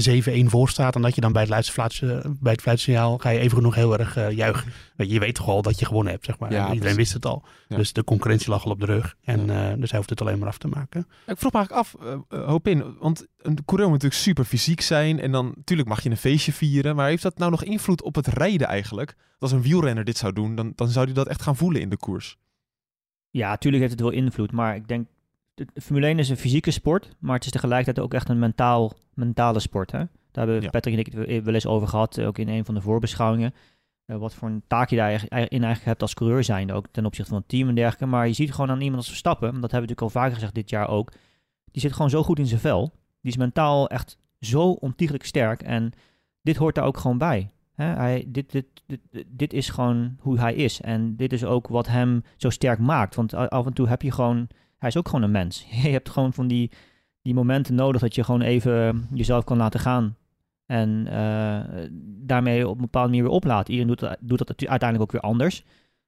[0.44, 3.30] 7-1 voor staat en dat je dan bij het laatste fluitje, bij het fluitsignaal ga
[3.30, 4.72] je even genoeg heel erg eh, juichen.
[4.96, 6.52] Je, weet toch al dat je gewonnen hebt, zeg maar.
[6.52, 6.96] Ja, En Iedereen precies.
[6.96, 7.44] wist het al.
[7.68, 7.76] Ja.
[7.76, 9.16] Dus de concurrentie lag al op de rug.
[9.24, 11.06] En eh, dus hij hoeft het alleen maar af te maken.
[11.26, 11.94] Ik vroeg me eigenlijk af,
[12.28, 15.20] eh, hoop in, want een coureur moet natuurlijk super fysiek zijn.
[15.20, 16.96] En dan natuurlijk mag je een feestje vieren.
[16.96, 19.16] Maar heeft dat nou nog invloed op het rijden eigenlijk?
[19.38, 21.88] Als een wielrenner dit zou doen, dan, dan zou hij dat echt gaan voelen in
[21.88, 22.38] de koers.
[23.30, 25.08] Ja, natuurlijk heeft het wel invloed, maar ik denk,
[25.72, 28.92] de Formule 1 is een fysieke sport, maar het is tegelijkertijd ook echt een mentaal,
[29.14, 29.90] mentale sport.
[29.90, 29.98] Hè?
[29.98, 30.70] Daar hebben Ja.
[30.70, 33.54] Patrick en ik het wel eens over gehad, eh, ook in een van de voorbeschouwingen.
[34.04, 36.86] Eh, wat voor een taak je daar eigenlijk- in eigenlijk hebt als coureur zijnde, ook
[36.90, 38.06] ten opzichte van het team en dergelijke.
[38.06, 40.54] Maar je ziet gewoon aan iemand als Verstappen, dat hebben we natuurlijk al vaker gezegd
[40.54, 41.12] dit jaar ook,
[41.70, 42.92] die zit gewoon zo goed in zijn vel.
[43.20, 45.92] Die is mentaal echt zo ontiegelijk sterk en
[46.42, 47.50] dit hoort daar ook gewoon bij.
[47.74, 50.80] Hè, hij, dit, dit, dit, dit is gewoon hoe hij is.
[50.80, 53.14] En dit is ook wat hem zo sterk maakt.
[53.14, 54.48] Want af en toe heb je gewoon...
[54.80, 55.66] Hij is ook gewoon een mens.
[55.82, 56.70] Je hebt gewoon van die,
[57.22, 60.16] die momenten nodig dat je gewoon even jezelf kan laten gaan.
[60.66, 61.60] En eh,
[62.26, 63.68] daarmee op een bepaalde manier weer oplaat.
[63.68, 65.64] Iedereen doet, dat- doet dat uiteindelijk ook weer anders.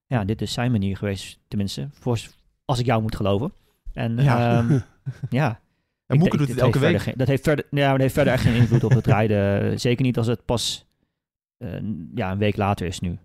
[0.07, 1.89] Ja, dit is zijn manier geweest, tenminste.
[1.93, 2.19] Voor,
[2.65, 3.53] als ik jou moet geloven.
[3.93, 4.23] En Ja.
[4.69, 4.85] ja,
[5.31, 5.61] ja
[6.07, 7.01] En Moeke doet het elke week.
[7.01, 9.81] geen- dat, heeft verder, ja, dat heeft verder echt geen invloed op het rijden.
[9.81, 10.87] Zeker niet als het pas
[11.59, 11.71] eh,
[12.15, 13.19] ja, een week later is nu.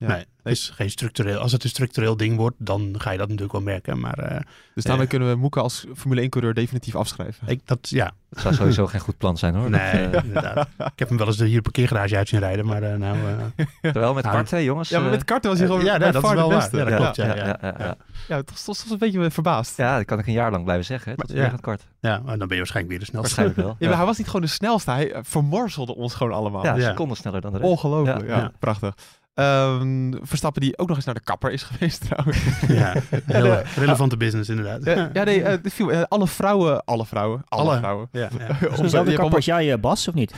[0.00, 0.06] Ja.
[0.08, 1.38] Nee, het is geen structureel.
[1.38, 4.00] Als het een structureel ding wordt, dan ga je dat natuurlijk wel merken.
[4.00, 4.40] Maar eh,
[4.74, 5.10] Dus daarmee Eh.
[5.10, 7.48] kunnen we Moeka als Formule 1-coureur definitief afschrijven.
[7.48, 9.70] ik, dat, ja, Het zou sowieso geen goed plan zijn hoor.
[9.70, 10.68] nee, Dat, eh, inderdaad.
[10.78, 13.16] Ik heb hem wel eens hier op een parkeergarage uit zien rijden, maar eh, nou...
[13.56, 14.88] eh, terwijl met karten, jongens.
[14.88, 16.56] Ja, maar met karten was hij gewoon ja, dat is de wel waar.
[16.58, 16.76] beste.
[16.76, 17.16] Ja, dat klopt.
[17.16, 17.44] ja, ja, ja.
[17.46, 17.96] ja, ja, ja.
[18.28, 19.76] Ja, toch een beetje verbaasd.
[19.76, 21.10] Ja, dat kan ik een jaar lang blijven zeggen.
[21.10, 21.56] Hè, tot Maar- weer ja.
[21.60, 21.86] kart.
[22.00, 23.34] Ja, maar dan ben je waarschijnlijk weer de snelste.
[23.34, 23.76] Waarschijnlijk wel.
[23.78, 24.90] Ja, maar hij was niet gewoon de snelste.
[24.90, 26.64] Hij vermorzelde ons gewoon allemaal.
[26.64, 27.70] Ja, seconden sneller dan de rest.
[27.70, 28.26] Ongelooflijk.
[28.28, 28.52] Ja, Ja.
[28.58, 28.94] prachtig.
[29.34, 32.38] Ehm, Verstappen die ook nog eens naar de kapper is geweest trouwens.
[32.68, 32.92] Ja,
[33.26, 34.82] heel de- relevante business inderdaad.
[34.82, 37.78] Eh, ja, nee, eh, viel- eh, alle vrouwen, alle vrouwen, alle, Alle.
[37.78, 38.08] vrouwen.
[38.12, 38.68] Ja, ja.
[38.76, 40.34] Om- je kapper als jij, eh, Bas, of niet?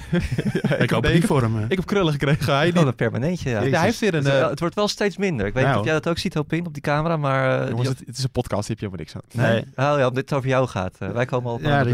[0.78, 1.56] Ik hoop nee, niet voor hem.
[1.58, 1.64] eh.
[1.68, 2.54] Ik heb krullen gekregen.
[2.56, 2.86] Hij Oh, niet.
[2.86, 3.60] een permanentje, ja.
[3.60, 4.24] Ja, hij heeft weer een...
[4.24, 5.46] Het, eh, wordt wel steeds minder.
[5.46, 5.74] Ik weet Nou.
[5.76, 7.60] niet of jij dat ook ziet, Hopin, op die camera, maar...
[7.62, 9.52] eh, jongens, die- het, het is een podcast, hier heb je helemaal niks aan.
[9.52, 9.60] Nee.
[9.92, 10.96] Oh ja, omdat het over jou gaat.
[10.98, 11.84] Eh, wij komen al op Ja,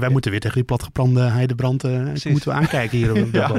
[0.00, 1.84] wij moeten weer tegen die platgebrande heidebrand.
[1.84, 1.90] eh
[2.30, 3.50] moeten we aankijken hier op Ja.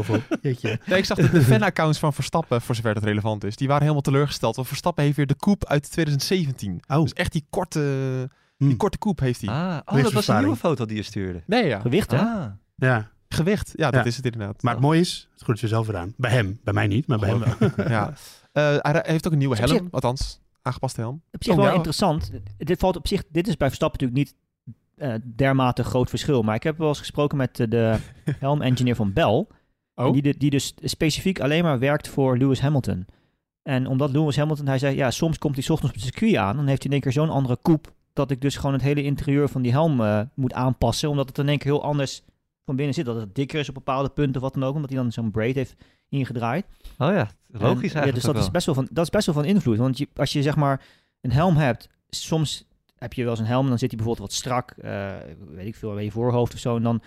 [0.85, 3.81] Ja, ik zag de, de fanaccounts van Verstappen, voor zover dat relevant is, die waren
[3.81, 4.55] helemaal teleurgesteld.
[4.55, 6.79] Want Verstappen heeft weer de coupe uit 2017.
[6.87, 7.01] Oh.
[7.01, 9.49] Dus echt die korte, die korte coupe heeft hij.
[9.49, 11.43] Ah, oh, dat was een nieuwe foto die je stuurde.
[11.45, 11.79] Nee, ja.
[11.79, 12.17] Gewicht, hè?
[12.17, 14.07] Ah, Ja, Gewicht, ja, dat Ja.
[14.09, 14.61] is het inderdaad.
[14.63, 16.13] maar het mooie is, het goed je zelf weer aan.
[16.17, 17.87] Bij hem, bij mij niet, maar bij hem wel.
[17.89, 18.13] ja.
[18.51, 21.21] Eh, hij heeft ook een nieuwe helm, althans, aangepaste helm.
[21.31, 22.31] Op zich Oh, wel interessant.
[22.57, 24.41] Dit valt op zich, dit is bij Verstappen natuurlijk niet
[24.95, 26.41] eh, dermate groot verschil.
[26.41, 27.97] Maar ik heb wel eens gesproken met eh, de
[28.39, 29.47] helm-engineer van Bell.
[29.95, 30.13] Oh.
[30.13, 33.05] Die, die dus specifiek alleen maar werkt voor Lewis Hamilton.
[33.63, 36.55] En omdat Lewis Hamilton, hij zei, ja, soms komt hij ochtends op het circuit aan.
[36.55, 37.89] Dan heeft hij in één keer zo'n andere coupe.
[38.13, 41.09] Dat ik dus gewoon het hele interieur van die helm eh, moet aanpassen.
[41.09, 42.23] Omdat het in één keer heel anders
[42.65, 43.05] van binnen zit.
[43.05, 44.75] Dat het dikker is op bepaalde punten of wat dan ook.
[44.75, 45.75] Omdat hij dan zo'n braid heeft
[46.09, 46.65] ingedraaid.
[46.97, 49.25] oh ja, logisch En, eigenlijk ja, dus dat is, best wel van, dat is best
[49.25, 49.77] wel van invloed.
[49.77, 50.81] Want je, als je zeg maar
[51.21, 54.29] een helm hebt, soms heb je wel eens een helm en dan zit hij bijvoorbeeld
[54.29, 55.11] wat strak, eh,
[55.49, 56.75] weet ik veel, bij je voorhoofd of zo.
[56.75, 57.01] En dan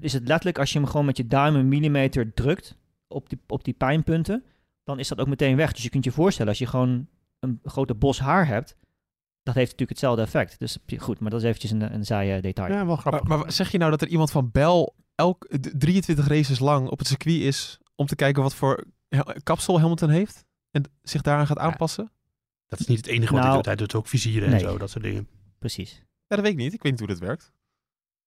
[0.00, 3.40] is het letterlijk als je hem gewoon met je duim een millimeter drukt op die,
[3.46, 4.44] op die pijnpunten,
[4.84, 5.72] dan is dat ook meteen weg.
[5.72, 7.06] Dus je kunt je voorstellen, als je gewoon
[7.38, 8.76] een grote bos haar hebt,
[9.42, 10.58] dat heeft natuurlijk hetzelfde effect.
[10.58, 12.72] Dus goed, maar dat is eventjes een, een saaie detail.
[12.72, 13.22] Ja, wel grappig.
[13.28, 16.88] Maar, maar zeg je nou dat er iemand van Bell elk d- 23 races lang
[16.88, 18.84] op het circuit is om te kijken wat voor
[19.42, 20.44] kapsel Hamilton heeft?
[20.70, 21.62] En zich daaraan gaat Ja.
[21.62, 22.10] aanpassen?
[22.66, 23.64] dat is niet het enige wat Nou, hij doet.
[23.66, 24.58] Hij doet ook vizieren nee.
[24.64, 25.28] en zo, dat soort dingen.
[25.58, 25.92] Precies.
[26.26, 26.72] Ja, dat weet ik niet.
[26.72, 27.52] Ik weet niet hoe dat werkt.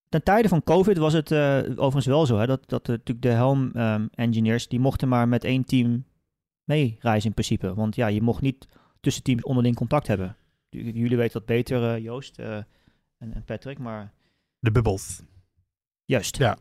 [0.09, 3.21] Ten tijde van COVID was het eh, overigens wel zo, hè, dat, dat de, natuurlijk
[3.21, 6.05] de helm-engineers, die mochten maar met één team
[6.63, 7.73] meereizen in principe.
[7.73, 8.67] Want ja, je mocht niet
[8.99, 10.35] tussen teams onderling contact hebben.
[10.69, 12.55] J- Jullie weten dat beter, eh, Joost eh,
[13.17, 14.13] en, en Patrick, maar
[14.59, 15.19] De bubbles.
[16.05, 16.37] juist.
[16.37, 16.57] Ja.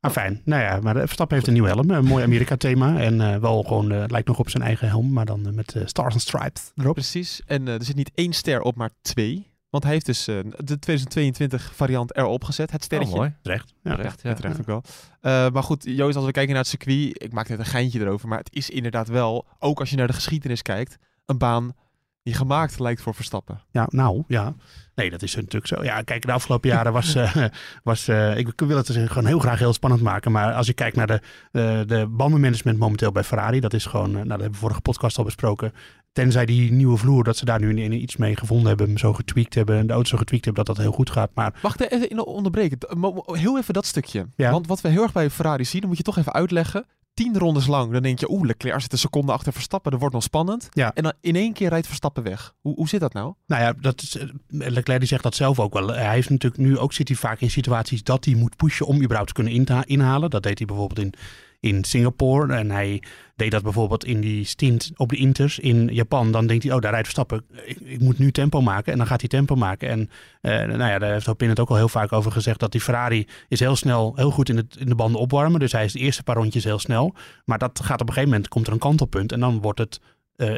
[0.00, 0.40] Ah, fijn.
[0.44, 1.90] Nou ja, maar Verstappen heeft een nieuwe helm.
[1.90, 2.96] Een mooi Amerika-thema.
[3.00, 5.82] En eh, wel gewoon, eh, lijkt nog op zijn eigen helm, maar dan met eh,
[5.86, 6.94] stars and stripes erop.
[6.94, 7.42] Precies.
[7.46, 9.51] En er zit niet één ster op, maar twee.
[9.72, 12.70] Want hij heeft dus eh, de 2022 variant erop gezet.
[12.70, 13.12] Het sterretje.
[13.12, 13.34] Oh, mooi.
[13.42, 13.74] Terecht.
[13.82, 13.94] Ja.
[13.96, 14.34] Terecht, ja.
[14.34, 14.82] Terecht ook wel.
[15.20, 18.00] Eh, maar goed, Joost, als we kijken naar het circuit, ik maak net een geintje
[18.00, 21.74] erover, maar het is inderdaad wel, ook als je naar de geschiedenis kijkt, een baan
[22.22, 23.60] die gemaakt lijkt voor Verstappen.
[23.70, 24.54] Ja, nou, ja.
[24.94, 25.84] Nee, dat is natuurlijk zo.
[25.84, 27.44] Ja, kijk, de afgelopen jaren was, eh,
[27.82, 30.32] was eh, ik wil het dus gewoon heel graag heel spannend maken.
[30.32, 34.22] Maar als je kijkt naar de, de bandenmanagement momenteel bij Ferrari, dat is gewoon, nou,
[34.22, 35.72] dat hebben we vorige podcast al besproken.
[36.12, 39.12] Tenzij die nieuwe vloer, dat ze daar nu in, iets mee gevonden hebben, hem zo
[39.12, 41.30] getweakt hebben, en de auto zo getweakt hebben, dat dat heel goed gaat.
[41.34, 42.78] Maar ik er even in onderbreken?
[43.26, 44.26] Heel even dat stukje.
[44.36, 44.50] Ja.
[44.50, 46.86] Want wat we heel erg bij Ferrari zien, dan moet je toch even uitleggen.
[47.14, 50.14] Tien rondes lang, dan denk je, oeh, Leclerc zit een seconde achter Verstappen, dat wordt
[50.14, 50.68] nog spannend.
[50.70, 50.92] Ja.
[50.94, 52.54] En dan in één keer rijdt Verstappen weg.
[52.60, 53.34] Hoe, hoe zit dat nou?
[53.46, 55.88] Nou ja, dat is, eh, Leclerc die zegt dat zelf ook wel.
[55.88, 58.96] Hij heeft natuurlijk nu ook zit hij vaak in situaties dat hij moet pushen om
[58.96, 60.30] überhaupt te kunnen inhalen.
[60.30, 61.14] Dat deed hij bijvoorbeeld in,
[61.62, 62.54] in Singapore.
[62.54, 63.02] En hij
[63.36, 66.32] deed dat bijvoorbeeld in die stint op de Inters in Japan.
[66.32, 67.44] Dan denkt hij, oh, daar rijdt Verstappen.
[67.64, 68.92] Ik, ik moet nu tempo maken.
[68.92, 69.88] En dan gaat hij tempo maken.
[69.88, 72.60] En eh, nou ja, daar heeft Hopin het ook al heel vaak over gezegd.
[72.60, 75.60] Dat die Ferrari is heel snel, heel goed in, het, in de banden opwarmen.
[75.60, 77.14] Dus hij is de eerste paar rondjes heel snel.
[77.44, 79.32] Maar dat gaat op een gegeven moment, komt er een kantelpunt.
[79.32, 80.00] En dan wordt het
[80.36, 80.54] eh,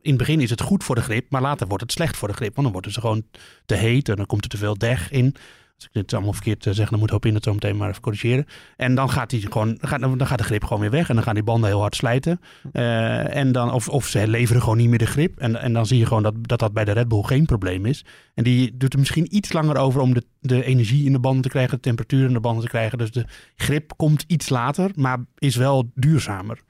[0.00, 2.28] in het begin is het goed voor de grip, maar later wordt het slecht voor
[2.28, 2.54] de grip.
[2.54, 3.24] Want dan wordt het gewoon
[3.66, 5.34] te heet en dan komt er te veel deg in.
[5.82, 7.88] Als ik dit allemaal verkeerd eh, zeg, dan moet hoop in het zo meteen maar
[7.88, 8.46] even corrigeren.
[8.76, 11.24] En dan gaat, die gewoon, gaat, dan gaat de grip gewoon weer weg en dan
[11.24, 12.40] gaan die banden heel hard slijten.
[12.72, 15.38] Eh, en dan, of, of ze leveren gewoon niet meer de grip.
[15.38, 17.86] En, en dan zie je gewoon dat, dat dat bij de Red Bull geen probleem
[17.86, 18.04] is.
[18.34, 21.42] En die doet er misschien iets langer over om de, de energie in de banden
[21.42, 22.98] te krijgen, de temperatuur in de banden te krijgen.
[22.98, 23.24] Dus de
[23.56, 26.62] grip komt iets later, maar is wel duurzamer.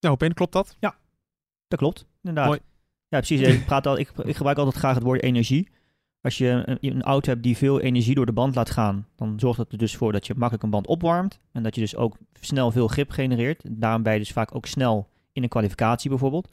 [0.00, 0.76] Nou, Pen, klopt dat?
[1.68, 2.46] Dat klopt, inderdaad.
[2.46, 2.60] Mooi.
[3.08, 3.40] Ja, precies.
[3.40, 5.68] Ik, praat al, ik, ik gebruik altijd graag het woord energie.
[6.22, 9.38] Als je een, een auto hebt die veel energie door de band laat gaan, dan
[9.40, 11.40] zorgt dat er dus voor dat je makkelijk een band opwarmt.
[11.52, 13.62] En dat je dus ook snel veel grip genereert.
[13.68, 16.48] Daarom ben je dus vaak ook snel in een kwalificatie bijvoorbeeld.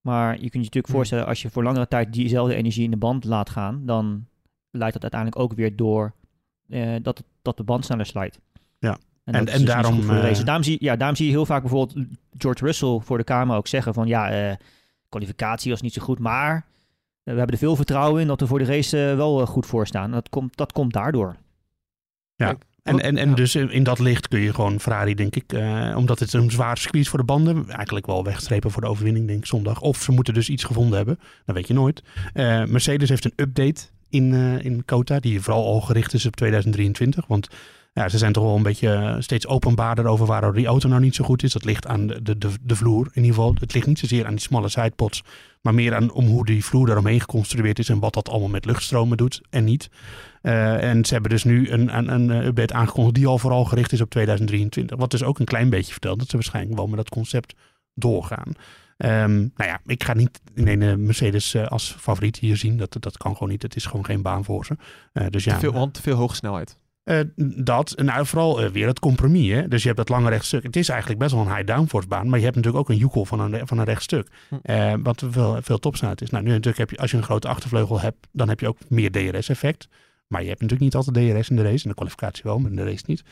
[0.00, 0.94] Maar je kunt je natuurlijk Hmm.
[0.94, 4.26] voorstellen, als je voor langere tijd diezelfde energie in de band laat gaan, dan
[4.70, 6.12] leidt dat uiteindelijk ook weer door
[6.68, 8.40] eh, dat, het- dat de band sneller slijt.
[9.24, 11.60] En- dat is en dus daarom, eh, daarom, zie, ja, daarom zie je heel vaak
[11.62, 12.06] bijvoorbeeld
[12.38, 14.56] George Russell voor de Kamer ook zeggen van ja, eh,
[15.08, 16.66] kwalificatie was niet zo goed, maar
[17.24, 19.66] we hebben er veel vertrouwen in dat we voor de race eh, wel eh, goed
[19.66, 20.04] voor staan.
[20.04, 21.36] En Dat komt, dat komt daardoor.
[22.36, 23.34] En, en, en Ja.
[23.34, 26.50] dus in in dat licht kun je gewoon Ferrari, denk ik, eh, omdat het een
[26.50, 29.80] zwaar circuit is voor de banden, eigenlijk wel wegstrepen voor de overwinning, denk ik, zondag.
[29.80, 32.02] Of ze moeten dus iets gevonden hebben, dat weet je nooit.
[32.32, 36.36] Eh, Mercedes heeft een update in, eh in Kota, die vooral al gericht is op
[36.36, 37.26] 2023.
[37.26, 37.48] Want
[37.94, 41.00] ja, ze zijn toch wel een beetje eh, steeds openbaarder over waarom die auto nou
[41.00, 41.52] niet zo goed is.
[41.52, 43.54] Dat ligt aan de, de, de, vloer in ieder geval.
[43.60, 45.22] Het ligt niet zozeer aan die smalle sidepods,
[45.60, 48.64] maar meer aan om hoe die vloer daaromheen geconstrueerd is en wat dat allemaal met
[48.64, 49.90] luchtstromen doet en niet.
[50.42, 53.64] Eh, en ze hebben dus nu een, een, een eh, update aangekondigd die al vooral
[53.64, 54.98] gericht is op 2023.
[54.98, 57.54] Wat dus ook een klein beetje vertelt dat ze waarschijnlijk wel met dat concept
[57.94, 58.52] doorgaan.
[58.96, 62.76] Ehm, nou ja, ik ga niet in een Mercedes als favoriet hier zien.
[62.76, 63.62] Dat, dat kan gewoon niet.
[63.62, 64.76] Het is gewoon geen baan voor ze.
[65.30, 66.78] Dus ja, Te veel, want te veel hoge snelheid.
[67.04, 67.20] Eh,
[67.56, 69.50] dat, nou vooral eh, weer het compromis.
[69.50, 69.68] Hè?
[69.68, 70.62] Dus je hebt dat lange rechtstuk.
[70.62, 72.28] Het is eigenlijk best wel een high downforce baan.
[72.28, 74.28] Maar je hebt natuurlijk ook een joekel van een, van een rechtstuk.
[74.62, 76.30] Eh, wat veel, veel topsnelheid is.
[76.30, 78.78] Nou, nu natuurlijk heb je, als je een grote achtervleugel hebt, dan heb je ook
[78.88, 79.88] meer DRS-effect.
[80.26, 81.82] Maar je hebt natuurlijk niet altijd DRS in de race.
[81.82, 83.22] In de kwalificatie wel, maar in de race niet.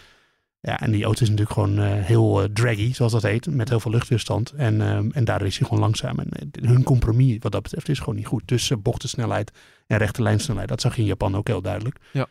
[0.61, 3.47] Ja, en die auto is natuurlijk gewoon heel draggy, zoals dat heet.
[3.47, 4.51] Met heel veel luchtweerstand.
[4.51, 6.19] En, ehm, en daardoor is hij gewoon langzaam.
[6.19, 8.47] En hun compromis wat dat betreft is gewoon niet goed.
[8.47, 9.51] Tussen bochtensnelheid
[9.87, 10.69] en rechte lijnsnelheid.
[10.69, 11.97] Dat zag je in Japan ook heel duidelijk.
[12.13, 12.29] Ja.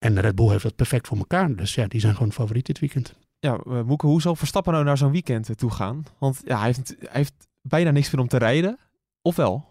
[0.00, 1.54] En Red Bull heeft dat perfect voor elkaar.
[1.56, 3.14] Dus ja, die zijn gewoon favoriet dit weekend.
[3.38, 6.04] Ja, uh, Moeke, hoe zal Verstappen nou naar zo'n weekend eh, toe gaan?
[6.18, 8.78] Want ja, hij, heeft, hij heeft bijna niks meer om te rijden.
[9.22, 9.64] Of wel?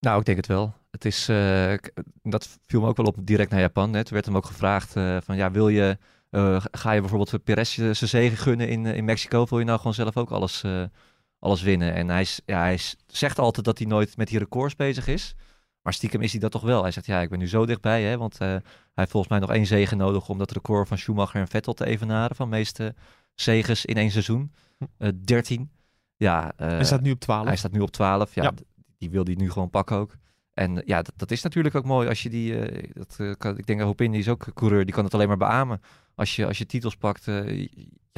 [0.00, 0.74] Nou, ik denk het wel.
[0.90, 1.74] Het is, eh,
[2.22, 3.94] dat viel me ook wel op direct naar Japan.
[3.94, 4.04] Hè.
[4.04, 5.98] Toen werd hem ook gevraagd eh, van ja, wil je,
[6.30, 9.46] eh, ga je bijvoorbeeld Perez zijn zegen gunnen in, eh, in Mexico?
[9.48, 10.82] Wil je nou gewoon zelf ook alles, eh,
[11.38, 11.94] alles winnen?
[11.94, 15.06] En hij, is, ja, hij is- zegt altijd dat hij nooit met die records bezig
[15.06, 15.34] is.
[15.88, 16.82] Maar stiekem is hij dat toch wel.
[16.82, 18.02] Hij zegt ja, ik ben nu zo dichtbij.
[18.02, 18.62] Hè, want eh, hij
[18.94, 21.86] heeft volgens mij nog één zegen nodig om dat record van Schumacher en Vettel te
[21.86, 22.36] evenaren.
[22.36, 22.94] Van de meeste
[23.34, 24.52] zegens in één seizoen.
[24.98, 25.70] Eh 13.
[26.16, 27.46] Ja, eh, hij staat nu op 12.
[27.46, 28.34] hij staat nu op 12.
[28.34, 28.52] Ja,
[28.98, 30.16] die wil hij nu gewoon pakken ook.
[30.54, 32.56] En ja, dat, dat is natuurlijk ook mooi als je die.
[32.92, 35.36] dat, kan, ik denk dat Hopin die is ook coureur, die kan het alleen maar
[35.36, 35.80] beamen.
[36.14, 37.26] Als je, als je titels pakt,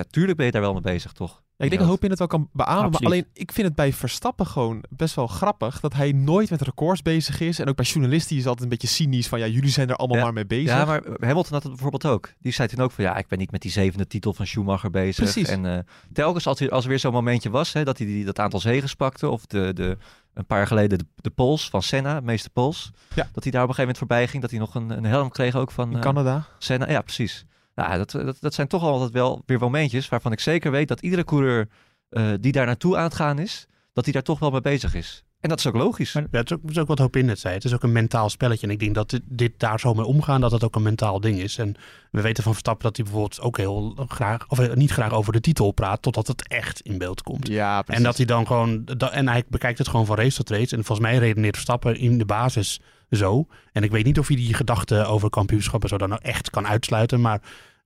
[0.03, 1.43] ja, tuurlijk ben je daar wel mee bezig, toch?
[1.57, 2.91] Ja, ik denk dat Hopin het wel kan beamen.
[2.91, 6.61] Maar alleen, ik vind het bij Verstappen gewoon best wel grappig dat hij nooit met
[6.63, 7.59] records bezig is.
[7.59, 9.97] En ook bij journalisten is het altijd een beetje cynisch van ja, jullie zijn er
[9.97, 10.23] allemaal Ja.
[10.25, 10.71] maar mee bezig.
[10.71, 12.33] Ja, maar Hamilton had het bijvoorbeeld ook.
[12.39, 14.91] Die zei toen ook van ja, ik ben niet met die zevende titel van Schumacher
[14.91, 15.25] bezig.
[15.25, 15.49] Precies.
[15.49, 15.79] En eh,
[16.13, 18.61] telkens als er, als er weer zo'n momentje was, hè, dat hij die, dat aantal
[18.61, 19.97] zegens pakte, of de, de,
[20.35, 23.29] een paar jaar geleden de, de pols van Senna, de meeste pols, Ja.
[23.33, 25.29] dat hij daar op een gegeven moment voorbij ging, dat hij nog een, een helm
[25.31, 26.47] kreeg ook van in eh, Canada.
[26.59, 26.91] Senna.
[26.91, 27.45] Ja, precies.
[27.87, 31.01] Nou, dat, dat, dat zijn toch altijd wel weer momentjes waarvan ik zeker weet dat
[31.01, 31.69] iedere coureur
[32.09, 34.95] eh, die daar naartoe aan het gaan is, dat hij daar toch wel mee bezig
[34.95, 35.25] is.
[35.40, 36.14] En dat is ook logisch.
[36.14, 37.55] Maar- het, is ook, het is ook wat Hopin net zei.
[37.55, 38.66] Het is ook een mentaal spelletje.
[38.66, 41.20] En ik denk dat dit, dit daar zo mee omgaan, dat het ook een mentaal
[41.20, 41.59] ding is.
[41.59, 41.76] En
[42.11, 45.33] we weten van Verstappen dat hij bijvoorbeeld ook heel graag, of eh, niet graag over
[45.33, 47.48] de titel praat, totdat het echt in beeld komt.
[47.48, 50.76] Ja, En dat hij dan gewoon, en hij bekijkt het gewoon van race tot race.
[50.76, 53.46] En volgens mij redeneert Verstappen in de basis zo.
[53.72, 56.66] En ik weet niet of hij die gedachte over kampioenschappen zo dan nou echt kan
[56.66, 57.20] uitsluiten.
[57.20, 57.40] Maar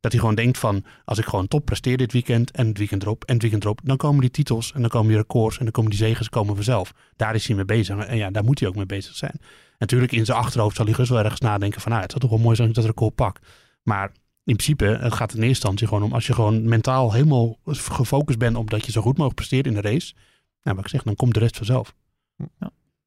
[0.05, 3.03] dat hij gewoon denkt van, als ik gewoon top presteer dit weekend en het weekend
[3.03, 3.81] erop en het weekend erop.
[3.85, 6.55] Dan komen die titels en dan komen die records en dan komen die zegens komen
[6.55, 6.93] vanzelf.
[7.17, 7.99] Daar is hij mee bezig.
[8.07, 9.41] En ja, daar moet hij ook mee bezig zijn.
[9.79, 12.33] Natuurlijk in zijn achterhoofd zal hij gerust wel ergens nadenken van, nou, het zou toch
[12.35, 13.39] wel mooi zijn als ik dat record pak.
[13.83, 14.09] Maar
[14.45, 18.39] in principe, het gaat in eerste instantie gewoon om als je gewoon mentaal helemaal gefocust
[18.39, 20.15] bent op dat je zo goed mogelijk presteert in de race.
[20.63, 21.95] Nou, wat ik zeg, dan komt de rest vanzelf.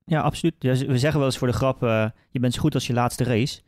[0.06, 0.56] Ja, absoluut.
[0.60, 2.88] Ja, z- we zeggen wel eens voor de grap, eh, je bent zo goed als
[2.88, 3.62] je laatste race.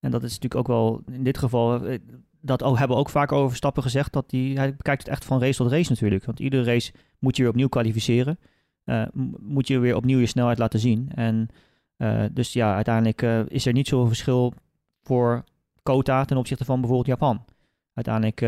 [0.00, 1.98] En dat is natuurlijk ook wel in dit geval, eh,
[2.44, 5.24] dat ook, hebben we ook vaak over Stappen gezegd, dat die, hij bekijkt het echt
[5.24, 6.24] van race tot race natuurlijk.
[6.24, 8.38] Want iedere race moet je weer opnieuw kwalificeren.
[8.84, 9.02] Eh,
[9.40, 11.10] moet je weer opnieuw je snelheid laten zien.
[11.14, 11.48] En
[11.96, 14.52] eh, dus ja, uiteindelijk eh, is er niet zoveel verschil
[15.02, 15.44] voor
[15.82, 17.44] Kota ten opzichte van bijvoorbeeld Japan.
[17.94, 18.38] Uiteindelijk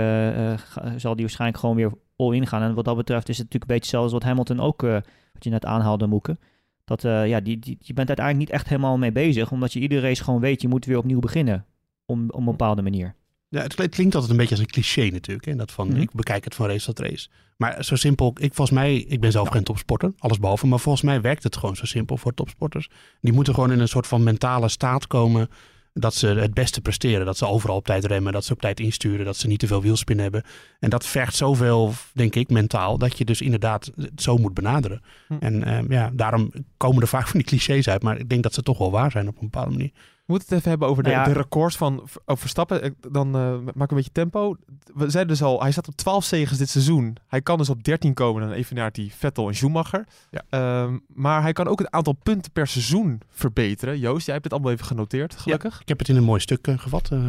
[1.01, 2.63] zal die waarschijnlijk gewoon weer all-in gaan.
[2.63, 5.05] En wat dat betreft is het natuurlijk een beetje als wat Hamilton ook, wat
[5.45, 6.39] je net aanhaalde, Moeke.
[6.85, 10.01] Dat, ja, die, die, je bent uiteindelijk niet echt helemaal mee bezig, omdat je iedere
[10.01, 11.65] race gewoon weet, je moet weer opnieuw beginnen.
[12.07, 13.15] Om, op een bepaalde manier.
[13.49, 15.47] Ja, het klinkt- altijd een beetje als een cliché natuurlijk.
[15.47, 15.57] Hè?
[15.57, 16.01] Dat van, Mhm.
[16.01, 17.29] ik bekijk het van race tot race.
[17.57, 20.67] Maar zo simpel, ik, volgens mij, ik ben zelf geen topsporter, alles behalve.
[20.67, 22.89] Maar volgens mij werkt het gewoon zo simpel voor topsporters.
[23.21, 25.49] Die moeten gewoon in een soort van mentale staat komen
[25.93, 27.27] dat ze het beste presteren.
[27.27, 29.67] Dat ze overal op tijd remmen, dat ze op tijd insturen, dat ze niet te
[29.67, 30.43] veel wielspin hebben.
[30.81, 35.01] En dat vergt zoveel, denk ik, mentaal, dat je dus inderdaad het zo moet benaderen.
[35.29, 35.35] Hm.
[35.41, 38.03] En eh, ja, daarom komen er vaak van die clichés uit.
[38.03, 39.91] Maar ik denk dat ze toch wel waar zijn op een bepaalde manier.
[40.27, 41.33] We moeten het even hebben over de, Nou ja.
[41.35, 42.85] de records van over Verstappen.
[42.85, 44.57] Ik- Dan eh maak ik een beetje tempo.
[44.95, 47.17] We zeiden dus al, hij staat op 12 zegens dit seizoen.
[47.29, 48.43] Hij kan dus op 13 komen.
[48.43, 50.07] Dan evenaart die Vettel en Schumacher.
[50.31, 50.43] Ja.
[50.51, 53.99] Ehm, maar hij kan ook het aantal punten per seizoen verbeteren.
[53.99, 55.81] Joost, jij hebt het allemaal even genoteerd, gelukkig.
[55.81, 57.09] Ik heb het in een mooi stuk eh, gevat.
[57.13, 57.29] eh,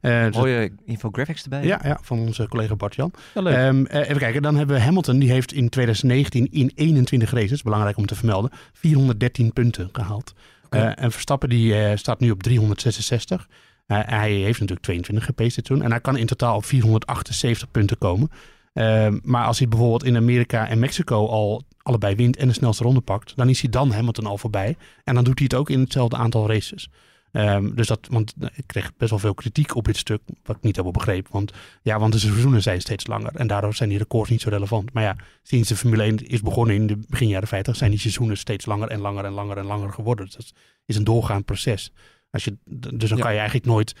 [0.00, 1.64] eh, dus- Mooie infographics erbij.
[1.64, 3.12] ja, ja, van onze collega Bart-Jan.
[3.34, 3.54] Ja, leuk.
[3.54, 5.18] Ehm, eh, even kijken, dan hebben we Hamilton.
[5.18, 10.34] Die heeft in 2019 in 21 races, belangrijk om te vermelden, 413 punten gehaald.
[10.70, 13.48] Eh, en Verstappen die eh, staat nu op 366.
[13.86, 15.86] Eh, hij heeft natuurlijk 22 gepaced dit seizoen.
[15.86, 18.30] En hij kan in totaal op 478 punten komen.
[18.72, 22.82] Ehm, maar als hij bijvoorbeeld in Amerika en Mexico al allebei wint en de snelste
[22.82, 24.76] ronde pakt, dan is hij dan Hamilton al voorbij.
[25.04, 26.90] En dan doet hij het ook in hetzelfde aantal races.
[27.32, 30.62] Ehm, dus dat, want ik kreeg best wel veel kritiek op dit stuk, wat ik
[30.62, 31.28] niet helemaal begreep.
[31.30, 34.48] Want ja, want de seizoenen zijn steeds langer en daardoor zijn die records niet zo
[34.48, 34.92] relevant.
[34.92, 38.00] Maar ja, sinds de Formule 1 is begonnen in de begin jaren 50, zijn die
[38.00, 40.24] seizoenen steeds langer en langer en langer en langer geworden.
[40.24, 40.52] Dus dat
[40.86, 41.92] is een doorgaand proces.
[42.30, 42.56] Als je,
[42.94, 43.24] dus dan Ja.
[43.24, 43.94] kan je eigenlijk nooit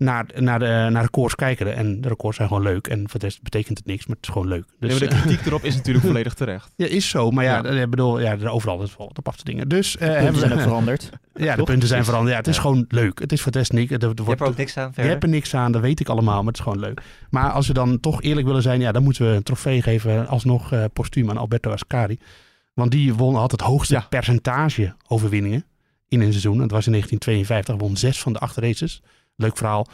[0.00, 1.74] naar, naar, de, naar records kijken.
[1.76, 2.86] En de records zijn gewoon leuk.
[2.86, 4.64] En voor de rest betekent het niks, maar het is gewoon leuk.
[4.78, 6.72] Dus, Nee, maar de eh, kritiek erop is natuurlijk volledig terecht.
[6.76, 7.30] ja, is zo.
[7.30, 7.82] Maar ja, Ja.
[7.82, 9.68] ik bedoel, ja, er overal is wel wat op af te dingen.
[9.68, 11.10] Dus eh, Punten hebben zijn ook we, veranderd.
[11.34, 12.30] ja, de punten zijn veranderd.
[12.32, 12.60] Ja, het is Ja.
[12.62, 13.18] gewoon leuk.
[13.18, 13.90] Het is voor de rest niks.
[13.92, 15.10] Er, er Je wordt, hebt er ook niks aan je verder.
[15.10, 17.00] hebt er niks aan, dat weet ik allemaal, maar het is gewoon leuk.
[17.30, 20.26] Maar als we dan toch eerlijk willen zijn, ja, dan moeten we een trofee geven
[20.26, 22.18] alsnog eh postuum aan Alberto Ascari.
[22.74, 24.06] Want die won, had het hoogste Ja.
[24.08, 25.64] percentage overwinningen
[26.08, 26.58] in een seizoen.
[26.58, 29.02] Dat was in 1952, won zes van de acht races.
[29.40, 29.86] Leuk verhaal.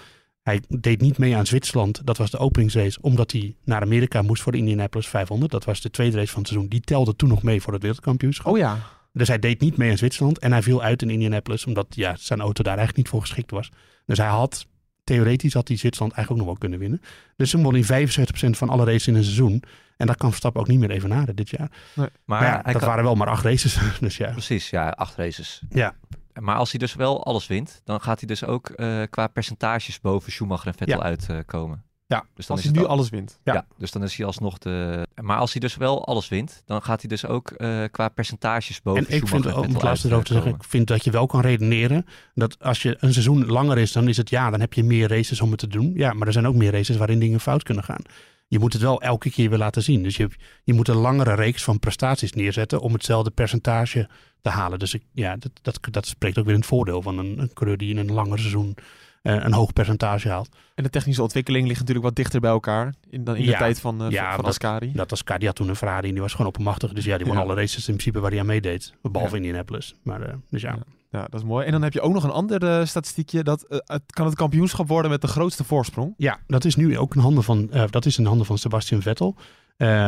[0.42, 2.00] Hij deed niet mee aan Zwitserland.
[2.04, 5.52] Dat was de openingsrace, omdat hij naar Amerika moest voor de Indianapolis 500.
[5.52, 6.70] Dat was de tweede race van het seizoen.
[6.70, 8.52] Die telde toen nog mee voor het wereldkampioenschap.
[8.52, 8.78] Oh ja.
[9.12, 12.16] Dus hij deed niet mee in Zwitserland en hij viel uit in Indianapolis, omdat ja,
[12.18, 13.70] zijn auto daar eigenlijk niet voor geschikt was.
[14.06, 14.66] Dus hij had,
[15.04, 17.08] theoretisch had hij Zwitserland eigenlijk ook nog wel kunnen winnen.
[17.36, 19.62] Dus toen won hij 75% van alle races in een seizoen.
[19.96, 21.70] En dat kan Verstappen ook niet meer evenaren dit jaar.
[21.94, 23.78] Maar, Maar ja, dat kan- waren wel maar acht races.
[24.00, 24.30] Dus ja.
[24.30, 25.62] Precies, ja, acht races.
[25.70, 25.94] Ja.
[26.40, 30.00] Maar als hij dus wel alles wint, dan gaat hij dus ook eh, qua percentages
[30.00, 31.02] boven Schumacher en Vettel Ja.
[31.02, 31.84] uitkomen.
[32.08, 33.38] Ja, dus dan Als is hij nu al- alles wint.
[33.44, 33.52] Ja.
[33.54, 33.66] Ja.
[33.78, 35.06] dus dan is hij alsnog de.
[35.22, 38.82] Maar als hij dus wel alles wint, dan gaat hij dus ook eh, qua percentages
[38.82, 40.64] boven En Schumacher vind, en om Vettel laatste erover te zeggen, uitkomen.
[40.66, 44.08] ik vind dat je wel kan redeneren dat als je een seizoen langer is, dan
[44.08, 45.92] is het ja, dan heb je meer races om het te doen.
[45.94, 48.02] Ja, maar er zijn ook meer races waarin dingen fout kunnen gaan.
[48.48, 50.02] Je moet het wel elke keer weer laten zien.
[50.02, 50.28] Dus je,
[50.64, 54.08] je moet een langere reeks van prestaties neerzetten om hetzelfde percentage
[54.42, 54.78] te halen.
[54.78, 57.52] Dus ik, ja, dat, dat, dat spreekt ook weer in het voordeel van een, een
[57.52, 58.74] coureur die in een langer seizoen
[59.22, 60.48] eh, een hoog percentage haalt.
[60.74, 63.58] En de technische ontwikkeling ligt natuurlijk wat dichter bij elkaar in, dan in de Ja.
[63.58, 64.92] tijd van, eh, Ja, van dat- Ascari.
[64.92, 66.92] Dat die had toen een Ferrari en die was gewoon oppermachtig.
[66.92, 67.42] Dus ja, die won Ja.
[67.42, 68.94] alle races in principe waar hij aan meedeed.
[69.02, 69.36] Behalve.
[69.36, 69.94] Indianapolis.
[70.02, 70.78] Maar eh, dus ja.
[71.16, 71.26] Ja.
[71.30, 71.66] Dat is mooi.
[71.66, 73.42] En dan heb je ook nog een ander eh, statistiekje.
[73.42, 76.14] Dat eh, het kan het kampioenschap worden met de grootste voorsprong.
[76.16, 79.02] Ja, dat is nu ook in handen van, eh, dat is in handen van Sebastian
[79.02, 79.36] Vettel.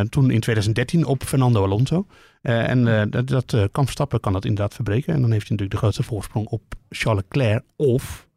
[0.08, 2.06] Toen in 2013 op Fernando Alonso.
[2.42, 5.14] En dat, dat kan Verstappen kan dat inderdaad verbreken.
[5.14, 8.28] En dan heeft hij natuurlijk de grootste voorsprong op Charles Leclerc of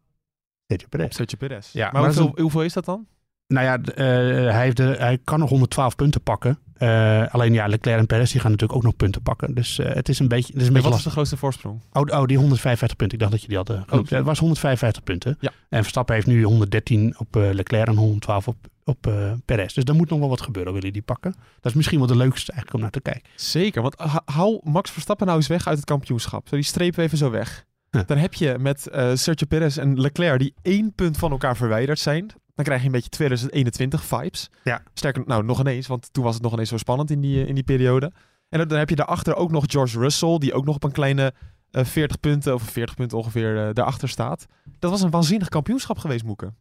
[0.66, 1.16] Sergio Perez.
[1.16, 1.72] Sergio Perez.
[1.72, 3.06] Ja, maar maar hoeveel, hoeveel is dat dan?
[3.52, 4.04] Nou ja, eh,
[4.52, 6.58] hij, heeft de, hij kan nog 112 punten pakken.
[6.74, 9.54] Eh, alleen ja, Leclerc en Perez die gaan natuurlijk ook nog punten pakken.
[9.54, 11.36] Dus eh, het is een beetje, het is een En beetje wat is de grootste
[11.36, 11.80] voorsprong?
[11.92, 13.18] Oh, oh, die 155 punten.
[13.18, 14.10] Ik dacht dat je die had genoemd.
[14.10, 14.16] Oh.
[14.16, 15.36] Het was 155 punten.
[15.40, 15.50] Ja.
[15.68, 19.12] En Verstappen heeft nu 113 op Leclerc en 112 op, op
[19.44, 19.74] Perez.
[19.74, 20.72] Dus daar moet nog wel wat gebeuren.
[20.72, 21.34] Wil je die pakken?
[21.60, 23.30] Dat is misschien wel de leukste eigenlijk om naar te kijken.
[23.36, 26.48] Zeker, want hou Max Verstappen nou eens weg uit het kampioenschap.
[26.48, 27.64] Zo, die strepen we even zo weg.
[27.92, 28.02] Huh.
[28.06, 31.98] Dan heb je met eh Sergio Perez en Leclerc die één punt van elkaar verwijderd
[31.98, 32.30] zijn.
[32.54, 34.50] Dan krijg je een beetje 2021 vibes.
[34.64, 34.82] Ja.
[34.94, 37.48] Sterker, nou nog ineens, want toen was het nog ineens zo spannend in die, eh,
[37.48, 38.12] in die periode.
[38.48, 41.34] En dan, heb je daarachter ook nog George Russell, die ook nog op een kleine
[41.70, 44.46] eh 40 punten, of 40 punten ongeveer, eh, daarachter staat.
[44.78, 46.56] Dat was een waanzinnig kampioenschap geweest, Moeken.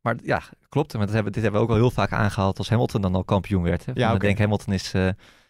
[0.00, 0.92] Maar ja, klopt.
[0.92, 3.24] Maar dat hebben, dit hebben we ook al heel vaak aangehaald als Hamilton dan al
[3.24, 3.86] kampioen werd.
[3.86, 3.92] Hè.
[3.94, 4.94] Ja, Ik denk Hamilton is,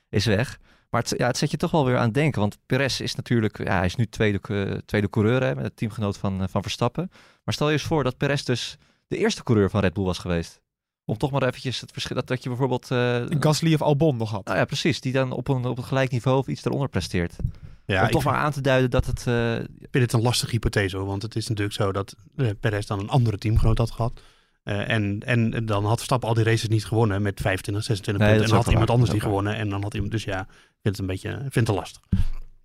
[0.09, 0.59] is weg.
[0.91, 2.41] Maar het, ja, het zet je toch wel weer aan het denken.
[2.41, 5.77] Want Perez is natuurlijk, ja, hij is nu tweede, eh, tweede coureur hè, met het
[5.77, 7.11] teamgenoot van, eh, van Verstappen.
[7.45, 8.77] Maar stel je eens voor dat Perez dus
[9.07, 10.61] de eerste coureur van Red Bull was geweest.
[11.05, 12.91] Om toch maar eventjes het verschil, dat, dat je bijvoorbeeld...
[12.91, 14.45] eh, Gasly of Albon nog had.
[14.45, 15.01] nou ja, precies.
[15.01, 17.37] Die dan op een, op een gelijk niveau of iets eronder presteert.
[17.85, 19.27] Ja, Om toch vind, maar aan te duiden dat het...
[19.27, 21.07] eh, ik vind het een lastige hypothese hoor.
[21.07, 22.15] Want het is natuurlijk zo dat
[22.61, 24.21] Perez dan een andere teamgenoot had gehad.
[24.63, 28.33] Eh, en, en dan had Verstappen al die races niet gewonnen met 25, 26 Nee,
[28.37, 28.51] punten.
[28.51, 28.97] En had iemand waar.
[28.97, 29.55] anders die gewonnen.
[29.57, 30.47] En dan had iemand, dus ja,
[30.83, 32.03] vind het een beetje, ik vind het lastig.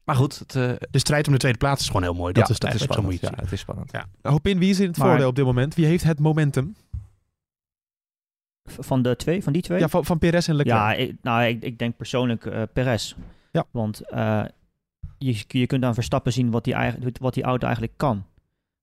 [0.03, 2.33] maar goed, het, eh, De strijd om de tweede plaats is gewoon heel mooi.
[2.33, 2.79] Dat ja, is het het is.
[2.87, 3.21] Zo spannend.
[3.21, 3.91] het Ja, het is spannend.
[3.91, 4.05] Ja.
[4.31, 5.75] Hopin, wie is in het Maar- voordeel op dit moment?
[5.75, 6.75] Wie heeft het momentum?
[8.69, 9.79] Van de twee, van die twee?
[9.79, 10.77] Ja, van, van Perez en Leclerc.
[10.79, 13.15] Ja, ik, nou, ik, ik denk persoonlijk eh Perez.
[13.51, 13.65] Ja.
[13.71, 14.43] Want eh,
[15.17, 18.25] je, je kunt aan Verstappen zien wat die, eigen- wat die auto eigenlijk kan.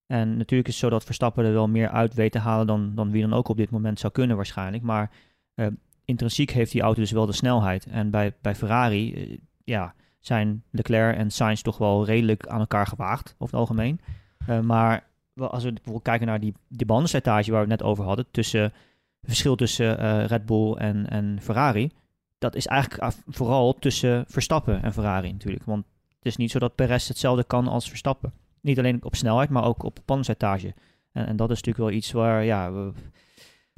[0.07, 2.93] En natuurlijk is het zo dat Verstappen er wel meer uit weet te halen dan,
[2.95, 4.83] dan wie dan ook op dit moment zou kunnen waarschijnlijk.
[4.83, 5.11] Maar
[5.55, 5.67] eh,
[6.05, 7.87] intrinsiek heeft die auto dus wel de snelheid.
[7.87, 12.87] En bij, bij Ferrari eh, ja, zijn Leclerc en Sainz toch wel redelijk aan elkaar
[12.87, 14.01] gewaagd over het algemeen.
[14.47, 18.05] Eh, maar als we bijvoorbeeld kijken naar die, die bandenslijtage waar we het net over
[18.05, 18.73] hadden, tussen het
[19.21, 21.91] verschil tussen eh, Red Bull en, en Ferrari,
[22.39, 25.65] dat is eigenlijk vooral tussen Verstappen en Ferrari natuurlijk.
[25.65, 25.85] Want
[26.17, 28.33] het is niet zo dat Perez hetzelfde kan als Verstappen.
[28.61, 30.75] Niet alleen op snelheid, maar ook op bandenslijtage.
[31.13, 32.93] En, en dat is natuurlijk wel iets waar, ja, we-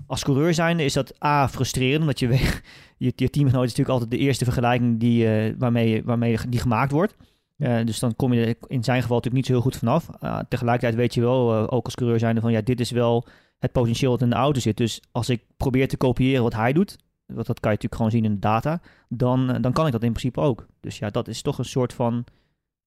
[0.07, 2.29] als coureur zijnde is dat A, frustrerend, omdat je,
[2.97, 6.93] je, je teamgenoot is natuurlijk altijd de eerste vergelijking die, eh, waarmee, waarmee die gemaakt
[6.93, 7.17] wordt.
[7.57, 10.09] Eh, dus dan kom je er in zijn geval natuurlijk niet zo heel goed vanaf.
[10.21, 13.27] Uh, tegelijkertijd weet je wel, ook als coureur zijnde, van ja, dit is wel
[13.59, 14.77] het potentieel wat in de auto zit.
[14.77, 18.11] Dus als ik probeer te kopiëren wat hij doet, want dat kan je natuurlijk gewoon
[18.11, 20.67] zien in de data, dan, dan kan ik dat in principe ook.
[20.81, 22.25] Dus ja, dat is toch een soort van,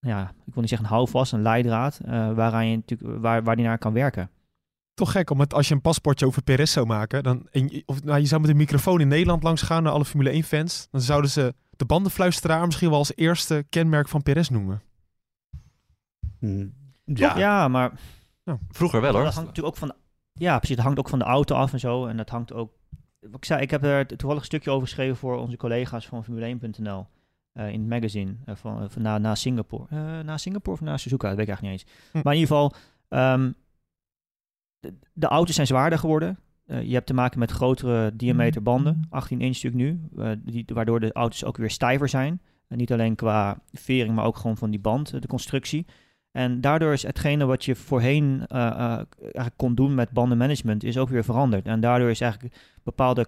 [0.00, 2.00] ja, ik wil niet zeggen een houvast, een leidraad,
[2.34, 4.30] waaraan je natuurlijk, waar, waar die naar kan werken.
[4.98, 8.20] Toch gek, omdat als je een paspoortje over Perez zou maken, dan, en of, nou,
[8.20, 11.30] je zou met een microfoon in Nederland langs gaan naar alle Formule 1-fans, dan zouden
[11.30, 14.82] ze de bandenfluisteraar misschien wel als eerste kenmerk van Perez noemen.
[16.40, 16.72] Mm,
[17.04, 17.92] Ja, Ja, maar
[18.68, 19.22] Vroeger wel hoor.
[19.24, 19.92] Dat hangt natuurlijk ook van.
[20.32, 20.76] Ja, precies.
[20.76, 22.06] Het hangt ook van de auto af en zo.
[22.06, 22.72] En dat hangt ook.
[23.20, 26.24] Wat ik zei, ik heb er toevallig een stukje over geschreven voor onze collega's van
[26.24, 27.06] Formule1.nl.
[27.52, 28.34] eh, in het magazine.
[28.44, 29.84] eh, van, van na, na Singapore.
[29.90, 31.28] Eh, na Singapore of na Suzuka?
[31.28, 32.10] Dat weet ik eigenlijk niet eens.
[32.12, 32.20] Hm.
[32.24, 32.74] Maar in ieder geval.
[33.08, 33.52] ehm,
[34.80, 36.38] de, de auto's zijn zwaarder geworden.
[36.68, 39.06] Eh, je hebt te maken met grotere diameter banden.
[39.10, 40.00] 18 inch stuk nu.
[40.16, 42.40] eh, die, waardoor de auto's ook weer stijver zijn.
[42.68, 45.86] En niet alleen qua vering, maar ook gewoon van die band, eh, de constructie.
[46.30, 48.46] En daardoor is hetgene wat je voorheen
[49.56, 51.66] kon doen met bandenmanagement, is ook weer veranderd.
[51.66, 53.26] En daardoor is eigenlijk bepaalde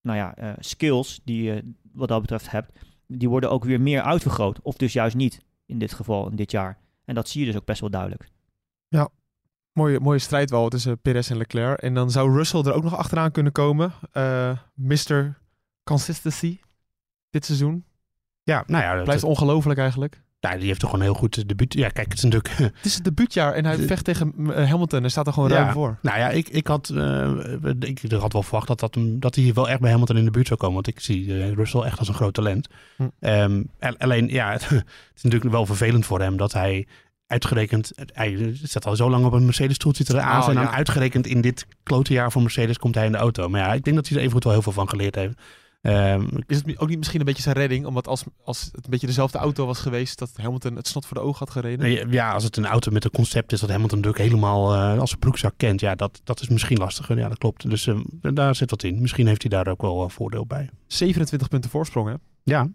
[0.00, 4.62] nou ja, skills die je wat dat betreft hebt, die worden ook weer meer uitvergroot.
[4.62, 6.78] Of dus juist niet in dit geval, in dit jaar.
[7.04, 8.28] En dat zie je dus ook best wel duidelijk.
[9.74, 11.78] Mooie, mooie strijd wel tussen Perez en Leclerc.
[11.80, 13.92] En dan zou Russell er ook nog achteraan kunnen komen.
[14.12, 15.38] Eh Mr.
[15.84, 16.58] Consistency
[17.30, 17.84] dit seizoen.
[18.42, 20.22] ja, nou ja, dat, Blijft ongelooflijk eigenlijk.
[20.40, 21.74] ja, die heeft toch gewoon een heel goed debuut.
[21.74, 25.02] Ja, kijk, het is natuurlijk Het is het debuutjaar en hij vecht tegen eh, Hamilton
[25.02, 25.54] en staat er gewoon Ja.
[25.56, 25.98] ruim voor.
[26.02, 27.32] Nou ja, ik, ik, had, eh,
[27.80, 30.46] ik had wel verwacht dat, dat, dat hij wel echt bij Hamilton in de buurt
[30.46, 30.74] zou komen.
[30.74, 32.68] Want ik zie eh, Russell echt als een groot talent.
[32.96, 33.08] Hm.
[33.20, 34.62] Ehm, al- alleen, ja, het,
[35.14, 36.86] is natuurlijk wel vervelend voor hem dat hij
[37.34, 37.92] uitgerekend...
[38.12, 40.42] Hij zit al zo lang op een Mercedes-stoel, zit er aan.
[40.42, 40.72] Oh, en dan ja.
[40.72, 43.48] uitgerekend in dit klote jaar voor Mercedes komt hij in de auto.
[43.48, 45.34] Maar ja, ik denk dat hij er evengoed wel heel veel van geleerd heeft.
[45.82, 47.86] Ehm, Is het ook niet misschien een beetje zijn redding?
[47.86, 51.16] Omdat als, als het een beetje dezelfde auto was geweest, dat Hamilton het snot voor
[51.16, 51.78] de ogen had gereden.
[51.78, 54.98] Nee, Ja, als het een auto met een concept is dat Hamilton natuurlijk helemaal eh,
[54.98, 57.18] als een broekzak kent, ja, dat, dat is misschien lastiger.
[57.18, 57.70] Ja, dat klopt.
[57.70, 59.00] Dus eh, daar zit wat in.
[59.00, 60.70] Misschien heeft hij daar ook wel een voordeel bij.
[60.86, 62.14] 27 punten voorsprong, hè?
[62.42, 62.68] Ja,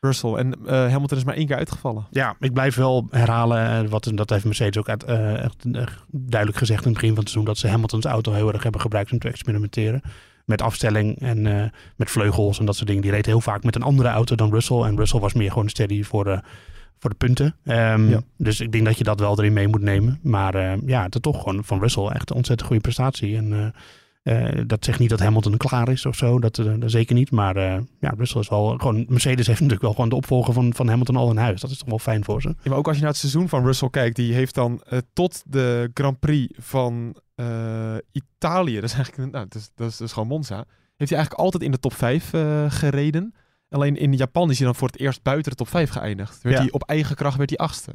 [0.00, 0.32] Russell.
[0.32, 2.06] En eh, Hamilton is maar één keer uitgevallen.
[2.10, 5.64] ja ik blijf wel herhalen, eh, wat, dat heeft Mercedes ook uit, eh, echt,
[6.10, 8.80] duidelijk gezegd in het begin van het seizoen, dat ze Hamiltons auto heel erg hebben
[8.80, 10.02] gebruikt om te experimenteren.
[10.44, 11.42] Met afstelling en
[11.96, 13.02] met vleugels en dat soort dingen.
[13.02, 14.82] Die reed heel vaak met een andere auto dan Russell.
[14.82, 16.40] En Russell was meer gewoon steady voor de,
[16.98, 17.56] voor de punten.
[17.64, 18.20] Ehm, Ja.
[18.36, 20.18] Dus ik denk dat je dat wel erin mee moet nemen.
[20.22, 23.36] Maar ja, het is toch gewoon van Russell echt een ontzettend goede prestatie.
[23.36, 23.74] En
[24.26, 26.38] eh, dat zegt niet dat Hamilton klaar is of zo.
[26.38, 27.30] Dat, eh, zeker niet.
[27.30, 29.04] Maar eh, ja, Russell is wel gewoon...
[29.08, 31.60] Mercedes heeft natuurlijk wel gewoon de opvolger van, van Hamilton al in huis.
[31.60, 32.48] Dat is toch wel fijn voor ze.
[32.48, 35.42] Ja, maar ook als je naar het seizoen van Russell kijkt, die heeft dan tot
[35.46, 37.16] de Grand Prix van
[38.12, 40.64] Italië, dat is eigenlijk nou, dat is, dat is, dat is gewoon Monza,
[40.96, 43.34] heeft hij eigenlijk altijd in de top 5 eh, gereden.
[43.68, 46.42] Alleen in Japan is hij dan voor het eerst buiten de top 5 geëindigd.
[46.42, 46.62] Werd Ja.
[46.62, 47.92] hij op eigen kracht werd hij achtste.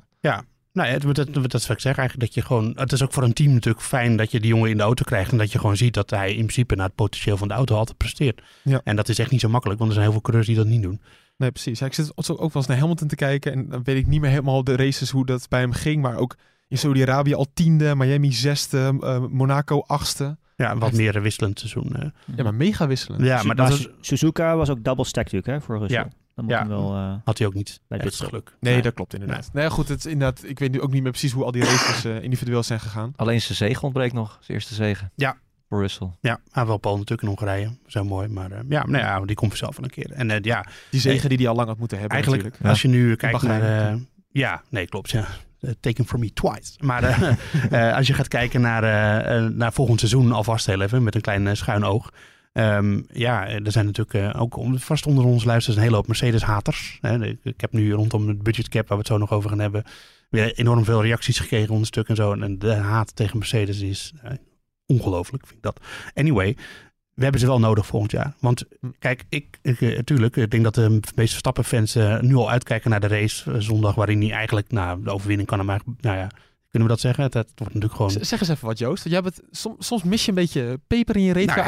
[0.73, 2.19] Nou ja, dat, dat, dat is wat ik zeg eigenlijk.
[2.27, 4.69] Dat je gewoon, het is ook voor een team natuurlijk fijn dat je die jongen
[4.69, 5.31] in de auto krijgt.
[5.31, 7.75] En dat je gewoon ziet dat hij in principe naar het potentieel van de auto
[7.75, 8.41] altijd presteert.
[8.63, 8.81] Ja.
[8.83, 10.71] En dat is echt niet zo makkelijk, want er zijn heel veel coureurs die dat
[10.73, 11.01] niet doen.
[11.37, 11.79] Nee, precies.
[11.79, 14.21] Ja, ik zit ook wel eens naar Hamilton te kijken en dan weet ik niet
[14.21, 16.01] meer helemaal de races hoe dat bij hem ging.
[16.01, 16.35] Maar ook
[16.67, 20.37] in Saudi-Arabië al tiende, Miami zesde, eh, Monaco achtste.
[20.55, 21.95] Ja, wat meer een wisselend seizoen.
[21.95, 22.09] eh.
[22.35, 23.21] Ja, maar mega wisselend.
[23.23, 25.97] Ja, maar dat Suzuka was ook double stack natuurlijk hè, voor Russell.
[25.97, 26.07] Ja.
[26.35, 26.59] Dan moet Ja.
[26.59, 28.55] hem wel eh, had hij ook niet bij dit geluk.
[28.59, 28.81] Nee, Nee.
[28.81, 29.49] dat klopt inderdaad.
[29.53, 31.63] Nee, goed, het is inderdaad, ik weet nu ook niet meer precies hoe al die
[31.63, 33.13] races eh, individueel zijn gegaan.
[33.15, 34.37] Alleen zijn zege ontbreekt nog.
[34.41, 35.09] Zijn eerste zege.
[35.15, 35.37] Ja.
[35.69, 36.09] Voor Russell.
[36.21, 37.77] Ja, hij wel Paul natuurlijk in Hongarije.
[37.87, 38.27] Zo mooi.
[38.27, 40.11] Maar eh, ja, nou ja, die komt zelf van een keer.
[40.11, 42.71] En eh, ja, Die zegen die hij al lang had moeten hebben eigenlijk natuurlijk.
[42.71, 43.91] als je nu kijkt Bahrein naar...
[43.93, 43.99] eh,
[44.31, 45.09] ja, nee, klopt.
[45.09, 45.25] Ja.
[45.79, 46.73] Taken from me twice.
[46.79, 47.03] Maar
[47.97, 48.81] als je gaat kijken naar,
[49.51, 52.11] naar volgend seizoen alvast heel even met een klein schuin oog.
[52.51, 56.07] Ehm, ja, eh, er zijn natuurlijk eh, ook vast onder onze luisteraars een hele hoop
[56.07, 56.99] Mercedes-haters.
[57.43, 59.83] Ik, heb nu rondom het budgetcap, waar we het zo nog over gaan hebben,
[60.29, 62.33] weer enorm veel reacties gekregen onder stuk en zo.
[62.33, 64.31] En de haat tegen Mercedes is eh,
[64.85, 65.79] ongelooflijk, vind ik dat.
[66.13, 66.55] Anyway,
[67.13, 68.33] we hebben ze wel nodig volgend jaar.
[68.39, 68.63] Want
[68.99, 72.99] kijk, ik, ik eh, tuurlijk, ik denk dat de meeste Verstappen-fans nu al uitkijken naar
[72.99, 76.29] de race zondag, waarin hij eigenlijk, nou, de overwinning kan hem eigenlijk, nou ja,
[76.71, 77.23] Kunnen we dat zeggen?
[77.23, 78.11] Het, het wordt natuurlijk gewoon...
[78.11, 79.07] Z- Zeg eens even wat, Joost.
[79.07, 81.59] Jij bent, som- soms mis je een beetje peper in je reet Nou.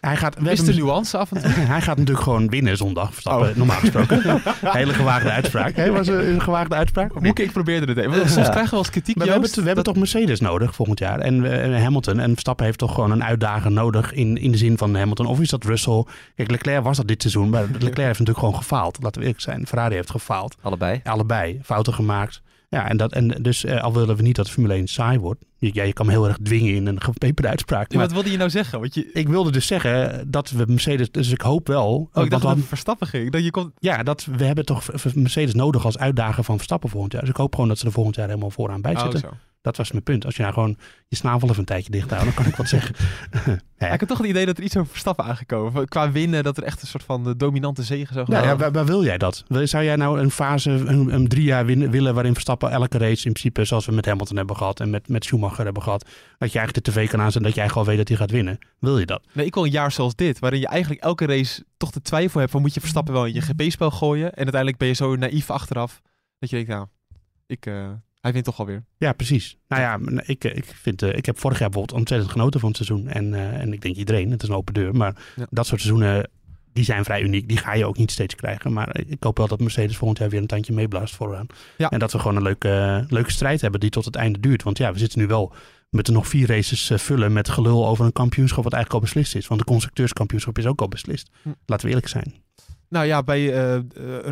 [0.00, 1.50] Hij gaat, we Mis de nuance af en toe.
[1.74, 3.12] hij gaat natuurlijk gewoon winnen zondag.
[3.12, 3.56] Verstappen, Oh.
[3.56, 4.40] normaal gesproken.
[4.80, 5.76] Hele gewaagde uitspraak.
[5.76, 7.20] Hè, was een gewaagde uitspraak?
[7.20, 8.10] Moeke, ik probeerde het even.
[8.10, 9.60] Want Soms krijgen we wel eens kritiek, Maar we hebben, Joost.
[9.60, 11.18] we hebben toch Mercedes nodig volgend jaar.
[11.18, 12.18] En, en Hamilton.
[12.20, 15.26] En Verstappen heeft toch gewoon een uitdager nodig in, in de zin van Hamilton.
[15.26, 16.04] Of is dat Russell?
[16.34, 17.48] Kijk, Leclerc was dat dit seizoen.
[17.50, 18.98] Maar Leclerc heeft natuurlijk gewoon gefaald.
[19.02, 19.66] Laten we eerlijk zijn.
[19.66, 20.56] Ferrari heeft gefaald.
[20.62, 21.00] Allebei.
[21.04, 21.60] Allebei.
[21.62, 22.42] Fouten gemaakt.
[22.70, 25.44] Ja, en, dat, en dus eh, al willen we niet dat Formule 1 saai wordt.
[25.58, 27.90] Je, ja, je kan me heel erg dwingen in een gepeperde uitspraak.
[27.92, 28.80] Ja, Maar wat wilde je nou zeggen?
[28.80, 31.10] Want je, ik wilde dus zeggen dat we Mercedes...
[31.10, 32.08] Dus ik hoop wel...
[32.12, 33.30] oh, ik dacht we dat het Verstappen ging.
[33.32, 37.12] Dat je komt, ja, dat, we hebben toch Mercedes nodig als uitdager van Verstappen volgend
[37.12, 37.20] jaar.
[37.20, 39.20] Dus ik hoop gewoon dat ze er volgend jaar helemaal vooraan bij Oh, zitten.
[39.20, 39.28] zo.
[39.60, 40.24] Dat was mijn punt.
[40.24, 40.76] Als je nou gewoon
[41.08, 42.94] je snavel even een tijdje dicht houdt, dan kan ik wat zeggen.
[43.78, 45.88] Ja, ik heb toch het idee dat er iets over Verstappen aangekomen.
[45.88, 48.52] Qua winnen, dat er echt een soort van eh, dominante zege zou Nou gaan.
[48.52, 49.44] ja, waar, waar wil jij dat?
[49.48, 53.26] Zou jij nou een fase, een, een drie jaar winnen, willen waarin Verstappen elke race
[53.26, 56.02] in principe, zoals we met Hamilton hebben gehad en met, met Schumacher hebben gehad,
[56.38, 58.58] dat je eigenlijk de tv kan aanzetten dat jij gewoon weet dat hij gaat winnen?
[58.78, 59.22] Wil je dat?
[59.32, 62.40] Nee, ik wil een jaar zoals dit, waarin je eigenlijk elke race toch de twijfel
[62.40, 64.32] hebt van moet je Verstappen wel in je GP-spel gooien.
[64.32, 66.00] En uiteindelijk ben je zo naïef achteraf
[66.38, 66.86] dat je denkt, nou,
[67.46, 67.88] ik, eh,
[68.20, 68.84] hij wint toch alweer.
[68.98, 69.56] Ja, precies.
[69.68, 72.68] Nou ja, ik, eh, ik, vind, eh, ik heb vorig jaar bijvoorbeeld ontzettend genoten van
[72.68, 73.08] het seizoen.
[73.08, 74.94] En, eh, en ik denk iedereen, het is een open deur.
[74.94, 75.46] Maar Ja.
[75.50, 76.30] dat soort seizoenen,
[76.72, 77.48] die zijn vrij uniek.
[77.48, 78.72] Die ga je ook niet steeds krijgen.
[78.72, 81.46] Maar ik hoop wel dat Mercedes volgend jaar weer een tandje meeblaast vooraan.
[81.76, 81.90] Ja.
[81.90, 84.62] En dat we gewoon een leuke, leuke strijd hebben die tot het einde duurt.
[84.62, 85.52] Want ja, we zitten nu wel
[85.90, 89.34] met er nog vier races vullen met gelul over een kampioenschap wat eigenlijk al beslist
[89.34, 89.46] is.
[89.46, 91.30] Want de constructeurskampioenschap is ook al beslist.
[91.42, 91.48] Hm.
[91.66, 92.34] Laten we eerlijk zijn.
[92.88, 93.82] Nou ja, bij eh, eh,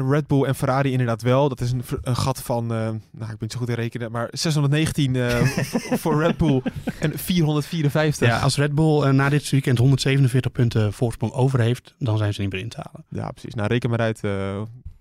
[0.08, 1.48] Red Bull en Ferrari inderdaad wel.
[1.48, 1.82] Dat is een,
[2.16, 5.98] gat van, eh, nou ik ben niet zo goed in rekenen, maar 619 eh, v-
[6.00, 6.62] voor Red Bull
[7.00, 8.28] en 454.
[8.28, 12.40] Ja, als Red Bull na dit weekend 147 punten voorsprong over heeft, dan zijn ze
[12.40, 13.04] niet meer in te halen.
[13.10, 13.54] Ja, precies.
[13.54, 14.20] Nou, reken maar uit.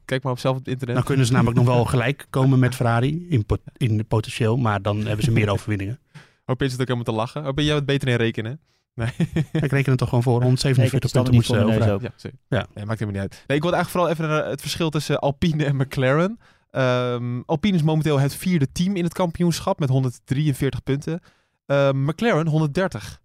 [0.05, 0.95] kijk maar op zelf op het internet.
[0.95, 4.81] Dan kunnen ze namelijk nog wel gelijk komen met Ferrari in, pot- in potentieel, maar
[4.81, 5.99] dan hebben ze meer overwinningen.
[6.45, 7.55] Hoop je het ook helemaal te lachen.
[7.55, 8.59] Ben jij wat beter in rekenen?
[8.95, 9.13] Nee.
[9.51, 10.39] Ik reken het toch gewoon voor.
[10.39, 12.27] Nee, ik heb 147 de standen punten voor ze.
[12.27, 12.31] Ja.
[12.57, 12.67] Ja.
[12.73, 13.43] Nee, maakt helemaal niet uit.
[13.47, 16.39] Nee, ik wil eigenlijk vooral even naar het verschil tussen Alpine en McLaren.
[16.71, 21.19] Ehm, Alpine is momenteel het vierde team in het kampioenschap met 143 punten.
[21.65, 23.21] Ehm, McLaren 130.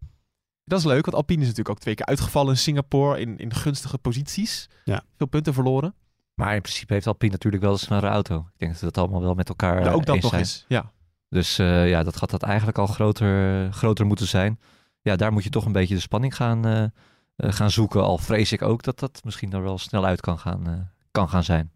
[0.65, 3.55] Dat is leuk, want Alpine is natuurlijk ook twee keer uitgevallen in Singapore in, in
[3.55, 4.69] gunstige posities.
[4.85, 5.03] Ja.
[5.17, 5.95] Veel punten verloren.
[6.35, 8.39] Maar in principe heeft Alpine natuurlijk wel een snellere auto.
[8.39, 10.33] Ik denk dat we dat allemaal wel met elkaar Ja, eh, ook dat eens nog
[10.33, 10.43] zijn.
[10.45, 10.65] eens.
[10.69, 10.93] Ja.
[11.29, 14.61] Dus eh, ja, dat gaat dat eigenlijk al groter, groter moeten zijn.
[15.03, 16.91] Ja, daar moet je toch een beetje de spanning gaan, eh, eh,
[17.37, 18.03] gaan zoeken.
[18.03, 20.75] Al vrees ik ook dat dat misschien er wel snel uit kan gaan, eh,
[21.11, 21.73] kan gaan zijn.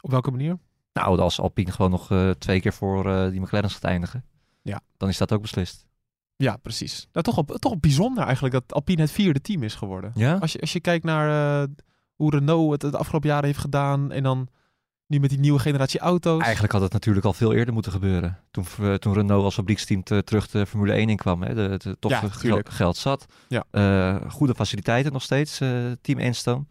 [0.00, 0.58] Op welke manier?
[0.92, 4.24] Nou, als Alpine gewoon nog twee keer voor die McLaren's gaat eindigen,
[4.62, 4.80] Ja.
[4.96, 5.86] dan is dat ook beslist.
[6.36, 7.08] Ja, precies.
[7.12, 10.10] Nou, toch, op, toch op bijzonder eigenlijk dat Alpine het vierde team is geworden.
[10.14, 10.36] Ja?
[10.36, 11.68] Als je, als je kijkt naar
[12.14, 14.48] hoe Renault het het afgelopen jaren heeft gedaan en dan
[15.12, 16.42] nu met die nieuwe generatie auto's.
[16.42, 18.38] Eigenlijk had het natuurlijk al veel eerder moeten gebeuren.
[18.50, 21.42] Toen, eh, toen Renault als fabrieksteam te- terug de Formule 1 inkwam.
[21.42, 22.10] Hè, de, de, toch
[22.42, 23.26] Ja, geld, zat.
[23.48, 23.64] Ja.
[23.70, 26.64] Eh, goede faciliteiten nog steeds, eh, Team Enstone.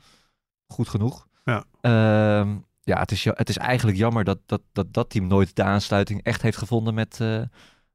[0.68, 1.28] Goed genoeg.
[1.44, 1.64] Ja.
[1.82, 5.64] Ehm, ja, het is, het is eigenlijk jammer dat dat, dat dat team nooit de
[5.64, 7.20] aansluiting echt heeft gevonden met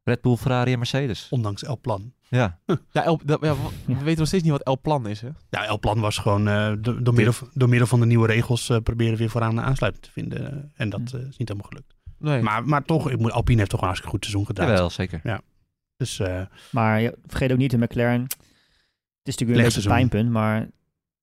[0.09, 1.27] Red Bull, Ferrari en Mercedes.
[1.31, 2.13] Ondanks El Plan.
[2.29, 2.59] Ja,
[2.93, 5.29] Ja, El, dat, ja, we we weten nog steeds niet wat El Plan is, hè?
[5.51, 8.69] Ja, El Plan was gewoon eh, do- door, middel, door middel van de nieuwe regels
[8.69, 10.73] eh, proberen weer vooraan een aansluiting te vinden.
[10.75, 11.95] En dat eh, is niet helemaal gelukt.
[12.19, 12.43] Nee.
[12.43, 14.69] Maar, maar toch, ik moet, Alpine heeft toch een hartstikke goed seizoen gedaan.
[14.69, 15.43] jawel, zeker.
[15.97, 18.23] Dus eh, Maar ja, vergeet ook niet, de McLaren.
[18.23, 18.33] Het
[19.23, 20.69] is natuurlijk weer een beetje pijnpunt, maar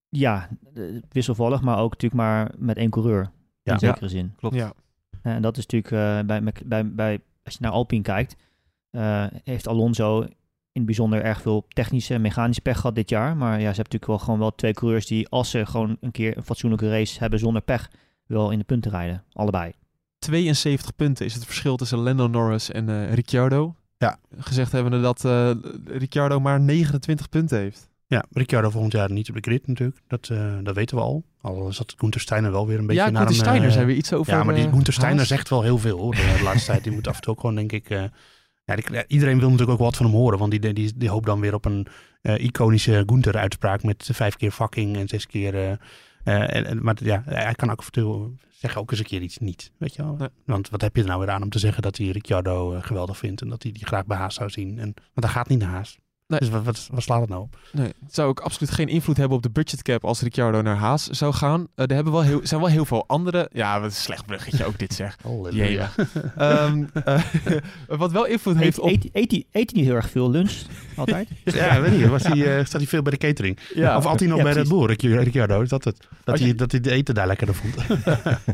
[0.09, 3.31] ja, eh, wisselvallig, maar ook natuurlijk maar met één coureur.
[3.63, 3.73] Ja.
[3.73, 4.34] In zekere zin.
[4.38, 4.55] Klopt.
[4.55, 4.73] ja.
[5.21, 8.36] En dat is natuurlijk eh, bij, bij, bij, als je naar Alpine kijkt,
[8.93, 10.21] eh, heeft Alonso
[10.73, 13.37] in het bijzonder erg veel technische en mechanische pech gehad dit jaar.
[13.37, 16.11] Maar ja, ze hebben natuurlijk wel gewoon wel twee coureurs die, als ze gewoon een
[16.11, 17.89] keer een fatsoenlijke race hebben zonder pech,
[18.25, 19.23] wel in de punten rijden.
[19.33, 19.71] Allebei.
[20.19, 23.75] 72 punten is het verschil tussen Lando Norris en eh Ricciardo.
[23.97, 24.19] Ja.
[24.37, 25.51] Gezegd hebben we dat eh,
[25.85, 27.89] Ricciardo maar 29 punten heeft.
[28.07, 30.01] ja, Ricciardo volgend jaar niet op de grid natuurlijk.
[30.07, 31.23] Dat, eh, dat weten we al.
[31.41, 33.45] Al zat Gunther Steiner wel weer een beetje ja, naar Gunther.
[33.45, 36.15] Steiner zei weer iets over Ja, maar die Gunther Steiner zegt wel heel veel hoor,
[36.15, 36.83] de laatste tijd.
[36.83, 37.89] Die moet af en toe ook gewoon, denk ik...
[38.66, 40.39] ja, die- iedereen wil natuurlijk ook wat van hem horen.
[40.39, 41.88] Want die, die, die hoopt dan weer op een
[42.22, 43.84] eh, iconische Gunther-uitspraak...
[43.84, 45.55] met vijf keer fucking en zes keer...
[45.55, 45.72] eh,
[46.24, 47.84] eh, en, maar ja, hij kan ook
[48.49, 49.72] zeggen ook eens een keer iets niet.
[49.78, 50.30] Weet je wel?
[50.45, 51.82] Want wat heb je er nou weer aan om te zeggen...
[51.82, 53.41] dat hij Ricciardo geweldig vindt...
[53.41, 54.80] en dat hij die graag bij Haas zou zien.
[54.80, 55.97] En, want hij gaat niet naar Haas.
[56.28, 56.39] Nee.
[56.39, 57.57] Dus wat, wat, wat slaat het nou op?
[57.71, 61.07] Nee, het zou ook absoluut geen invloed hebben op de budgetcap als Ricciardo naar Haas
[61.07, 61.67] zou gaan.
[61.76, 63.49] Eh, er hebben wel heel, zijn wel heel veel andere...
[63.53, 65.17] Ja, wat een slecht bruggetje ook dit zeg.
[66.38, 67.21] Ehm, eh,
[67.88, 68.89] wat wel invloed heeft Eet, op...
[68.89, 70.51] eet, eet, hij- eet hij niet heel erg veel lunch?
[70.95, 71.28] Altijd?
[71.43, 72.07] Ja, weet niet.
[72.07, 73.59] Was hij, eh, staat hij veel bij de catering?
[73.74, 74.67] Ja, of had hij nog ja, bij Red.
[74.67, 75.61] Bull, Ric- Ricciardo?
[75.61, 76.07] Is dat het?
[76.24, 77.76] Dat hij, je- dat hij de eten daar lekkerder vond?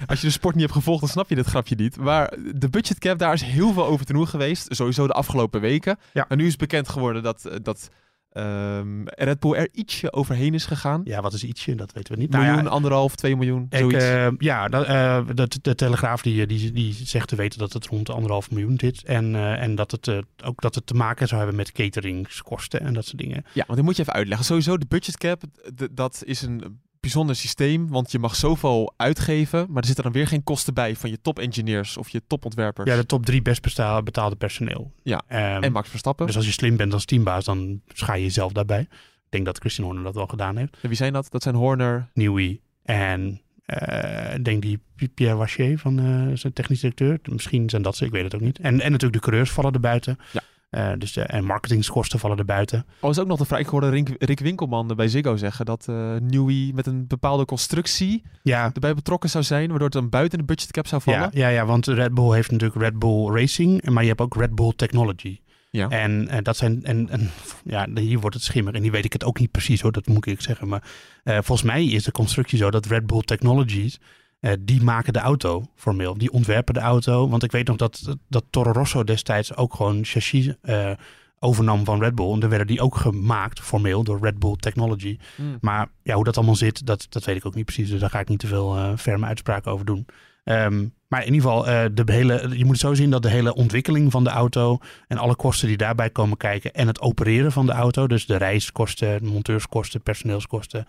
[0.07, 1.97] Als je de sport niet hebt gevolgd, dan snap je dit grapje niet.
[1.97, 4.75] Maar de budgetcap, daar is heel veel over te doen geweest.
[4.75, 5.97] Sowieso de afgelopen weken.
[6.13, 6.25] Ja.
[6.27, 7.89] En nu is bekend geworden dat, eh, dat
[8.29, 11.01] ehm, Red Bull er ietsje overheen is gegaan.
[11.03, 11.75] ja, wat is ietsje?
[11.75, 12.29] Dat weten we niet.
[12.31, 14.03] miljoen, Nou ja, anderhalf, twee miljoen, Ik, zoiets.
[14.03, 17.85] eh, ja, dat, eh, dat- de Telegraaf die, die, die zegt te weten dat het
[17.85, 19.03] rond de anderhalf miljoen zit.
[19.03, 22.79] En, eh, en dat, het, eh, ook dat het te maken zou hebben met cateringskosten
[22.81, 23.43] en dat soort dingen.
[23.53, 24.45] Ja, want dit moet je even uitleggen.
[24.45, 25.41] Sowieso, de budgetcap,
[25.75, 27.87] d- dat is een bijzonder systeem.
[27.89, 31.21] Want je mag zoveel uitgeven, maar er zitten dan weer geen kosten bij van je
[31.21, 32.89] top-engineers of je topontwerpers.
[32.89, 33.61] Ja, de top drie best
[34.03, 34.91] betaalde personeel.
[35.03, 36.25] Ja, Ehm, en Max Verstappen.
[36.25, 38.81] dus als je slim bent als teambaas, dan schaar je jezelf daarbij.
[38.81, 40.77] Ik denk dat Christian Horner dat wel gedaan heeft.
[40.81, 41.27] En wie zijn dat?
[41.31, 42.09] Dat zijn Horner.
[42.13, 44.79] Newey en eh, ik denk die
[45.13, 47.19] Pierre Wachier van eh, zijn technisch directeur.
[47.23, 48.59] Misschien zijn dat ze, ik weet het ook niet.
[48.59, 50.17] En, en natuurlijk de coureurs vallen er buiten.
[50.31, 50.41] Ja.
[50.69, 52.85] Eh, dus de, en marketingskosten vallen er buiten.
[53.01, 53.59] Oh, is ook nog de vraag.
[53.59, 58.23] Ik hoorde Rick, Rick Winkelman bij Ziggo zeggen dat eh Newey met een bepaalde constructie
[58.43, 61.19] Ja, erbij betrokken zou zijn, waardoor het dan buiten de budgetcap zou vallen.
[61.19, 64.35] ja, ja, ja, want Red Bull heeft natuurlijk Red Bull Racing, maar je hebt ook
[64.35, 65.39] Red Bull Technology.
[65.71, 65.89] Ja.
[65.89, 67.29] En eh, dat zijn, en, en
[67.63, 68.73] ja, hier wordt het schimmig.
[68.73, 70.67] En die weet ik het ook niet precies hoor, dat moet ik zeggen.
[70.67, 70.83] Maar
[71.23, 73.99] eh, volgens mij is de constructie zo dat Red Bull Technologies,
[74.39, 76.17] eh, die maken de auto formeel.
[76.17, 77.29] Die ontwerpen de auto.
[77.29, 80.91] Want ik weet nog dat, dat Toro Rosso destijds ook gewoon chassis eh,
[81.39, 82.31] overnam van Red Bull.
[82.31, 85.17] En dan werden die ook gemaakt formeel door Red Bull Technology.
[85.35, 85.57] Hmm.
[85.61, 87.89] Maar ja, hoe dat allemaal zit, dat, dat weet ik ook niet precies.
[87.89, 90.05] Dus daar ga ik niet te veel eh ferme uitspraken over doen.
[90.43, 93.53] Ehm, maar in ieder geval, de hele, je moet het zo zien dat de hele
[93.53, 94.77] ontwikkeling van de auto
[95.07, 98.35] en alle kosten die daarbij komen kijken en het opereren van de auto, dus de
[98.35, 100.85] reiskosten, de monteurskosten, personeelskosten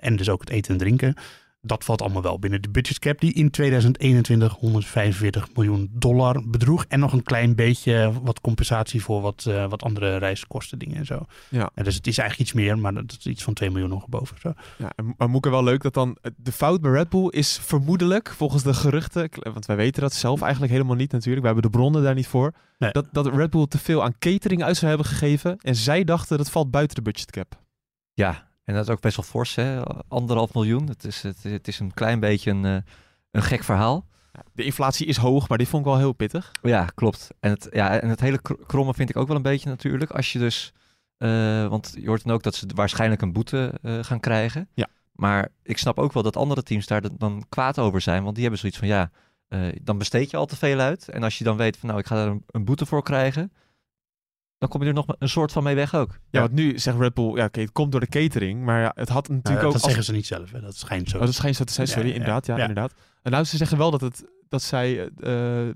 [0.00, 1.14] en dus ook het eten en drinken,
[1.68, 6.84] dat valt allemaal wel binnen de budgetcap die in 2021 145 miljoen dollar bedroeg.
[6.88, 11.06] En nog een klein beetje wat compensatie voor wat, eh, wat andere reiskosten dingen en
[11.06, 11.20] zo.
[11.48, 11.70] Ja.
[11.74, 14.08] En dus het is eigenlijk iets meer, maar dat is iets van 2 miljoen nog
[14.08, 14.36] boven.
[14.40, 14.52] Zo.
[14.78, 17.58] Ja, en- maar Moeke wel leuk dat dan eh, de fout bij Red Bull is
[17.62, 21.70] vermoedelijk, volgens de geruchten, want wij weten dat zelf eigenlijk helemaal niet natuurlijk, wij hebben
[21.70, 22.90] de bronnen daar niet voor, Nee.
[22.92, 26.36] dat, dat Red Bull te veel aan catering uit zou hebben gegeven en zij dachten
[26.38, 27.62] dat valt buiten de budgetcap.
[28.12, 29.80] Ja, en dat is ook best wel fors, hè?
[30.08, 30.86] Anderhalf miljoen.
[30.88, 32.76] Het is, het, het is een klein beetje een, eh,
[33.30, 34.06] een gek verhaal.
[34.52, 36.52] De inflatie is hoog, maar dit vond ik wel heel pittig.
[36.62, 37.28] Ja, klopt.
[37.40, 40.10] En het, ja, en het hele kr- kromme vind ik ook wel een beetje natuurlijk.
[40.10, 40.72] Als je dus,
[41.16, 44.68] eh, want je hoort dan ook dat ze waarschijnlijk een boete eh, gaan krijgen.
[44.74, 44.86] Ja.
[45.12, 48.22] Maar ik snap ook wel dat andere teams daar dan- kwaad over zijn.
[48.22, 49.10] Want die hebben zoiets van, ja,
[49.82, 51.08] dan besteed je al te veel uit.
[51.08, 53.52] En als je dan weet van, nou, ik ga daar een, een boete voor krijgen.
[54.58, 56.10] Dan kom je er nog een soort van mee weg ook.
[56.10, 56.40] Ja, Ja.
[56.40, 59.08] want nu zegt Red Bull, ja oké, het komt door de catering, maar ja, het
[59.08, 59.72] had natuurlijk ook...
[59.72, 60.60] dat als- zeggen ze niet zelf, hè.
[60.60, 61.18] dat schijnt zo.
[61.18, 62.60] Oh, dat schijnt zo te zijn, sorry, ja, inderdaad, ja, ja.
[62.60, 62.92] inderdaad.
[63.22, 65.08] En nou, ze zeggen wel dat, het, dat zij eh,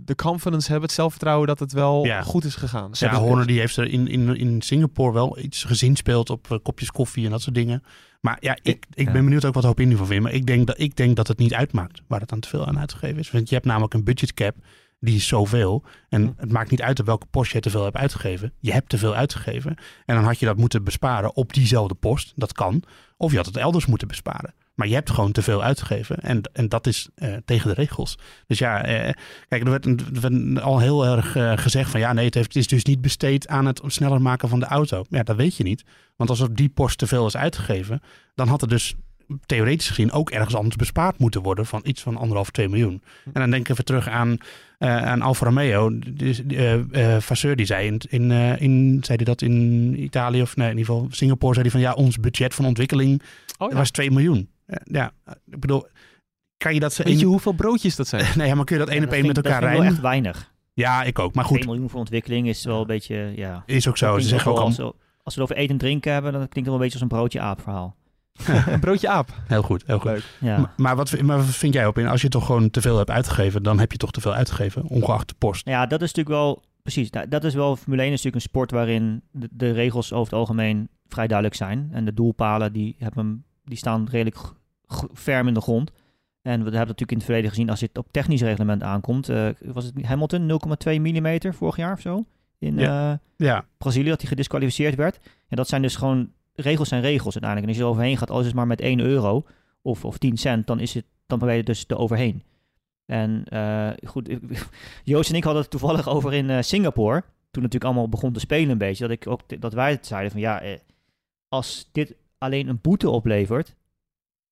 [0.01, 2.23] de confidence hebben, het zelfvertrouwen dat het wel Ja.
[2.23, 2.95] goed is gegaan.
[2.95, 6.59] Ze hebben- Horner die heeft er in, in, in Singapore wel iets gezinspeeld op eh,
[6.63, 7.83] kopjes koffie en dat soort dingen.
[8.21, 9.13] Maar ja, ik, ik ja.
[9.13, 10.23] ben benieuwd ook wat de opinie van vindt.
[10.23, 12.67] Maar ik denk, dat, ik denk dat het niet uitmaakt waar het aan te veel
[12.67, 13.31] aan uitgegeven is.
[13.31, 14.57] Want je hebt namelijk een budgetcap,
[15.03, 15.85] die is zoveel.
[16.09, 16.33] En Hm.
[16.37, 18.53] het maakt niet uit op welke post je te veel hebt uitgegeven.
[18.61, 19.77] Je hebt te veel uitgegeven.
[20.07, 22.33] En dan had je dat moeten besparen op diezelfde post.
[22.37, 22.83] Dat kan.
[23.17, 24.55] Of je had het elders moeten besparen.
[24.75, 26.17] Maar je hebt gewoon te veel uitgegeven.
[26.17, 28.19] En, en dat is eh, tegen de regels.
[28.47, 29.13] Dus ja, eh,
[29.49, 32.47] kijk, er werd, er werd al heel erg eh, gezegd van ja, nee, het, heeft,
[32.47, 35.05] het is dus niet besteed aan het sneller maken van de auto.
[35.09, 35.85] Ja, dat weet je niet.
[36.17, 38.03] Want als op die post te veel is uitgegeven,
[38.35, 38.95] dan had er dus
[39.47, 43.03] theoretisch gezien ook ergens anders bespaard moeten worden van iets van anderhalf, twee miljoen.
[43.25, 44.37] En dan denk ik even terug aan,
[44.89, 45.99] aan Alfa Romeo.
[45.99, 50.43] Dus, eh, eh, Vasseur die zei, in, in, eh, in, zei die dat in Italië
[50.43, 53.23] of nee, in ieder geval Singapore, zei hij van ja, ons budget van ontwikkeling
[53.59, 53.77] Oh, ja.
[53.77, 54.49] was 2 miljoen.
[54.67, 55.13] Eh, ja,
[55.51, 55.87] ik bedoel,
[56.57, 58.27] kan je dat ze Weet je hoeveel broodjes dat zijn?
[58.37, 59.89] Nee, maar kun je dat één Ja, op één met elkaar Dat vind ik wel
[59.89, 59.97] rijden?
[59.97, 60.53] echt weinig.
[60.75, 61.35] Ja, ik ook.
[61.35, 63.63] Maar 2 goed, miljoen voor ontwikkeling is wel een beetje, ja...
[63.67, 64.19] is ook zo.
[64.19, 64.81] Ze zeggen ook wel al als,
[65.23, 67.03] als we het over eten en drinken hebben, dan klinkt het wel een beetje als
[67.03, 67.97] een broodje aap verhaal.
[68.67, 69.29] Een broodje aap.
[69.47, 70.11] heel goed, heel goed.
[70.11, 70.25] Leuk.
[70.41, 70.59] Ja.
[70.59, 72.07] Maar, maar wat, maar wat vind jij op in?
[72.07, 74.87] Als je toch gewoon te veel hebt uitgegeven, dan heb je toch te veel uitgegeven,
[74.87, 75.67] ongeacht de post.
[75.67, 78.51] Ja, dat is natuurlijk wel, precies, nou, dat is wel, Formule 1 is natuurlijk een
[78.51, 81.89] sport waarin de, de regels over het algemeen vrij duidelijk zijn.
[81.93, 84.39] En de doelpalen, die, hebben, die staan redelijk
[85.15, 85.91] ferm in de grond.
[86.43, 89.49] En we hebben natuurlijk in het verleden gezien, als het op technisch reglement aankomt, eh,
[89.61, 92.25] was het Hamilton 0,2 mm vorig jaar of zo?
[92.59, 95.19] In eh, Ja, Brazilië, dat hij gedisqualificeerd werd.
[95.49, 97.63] En dat zijn dus gewoon, regels zijn regels uiteindelijk.
[97.63, 99.45] En als je er overheen gaat, al is het maar met 1 euro
[99.83, 102.43] of, of 10 cent, dan, is het, dan ben je dus er overheen.
[103.07, 104.37] En eh, goed,
[105.05, 107.21] Joost en ik hadden het toevallig over in eh, Singapore.
[107.51, 110.31] toen natuurlijk allemaal begon te spelen een beetje, dat, ik ook, dat wij het zeiden
[110.31, 110.79] van ja, eh,
[111.49, 113.75] als dit alleen een boete oplevert,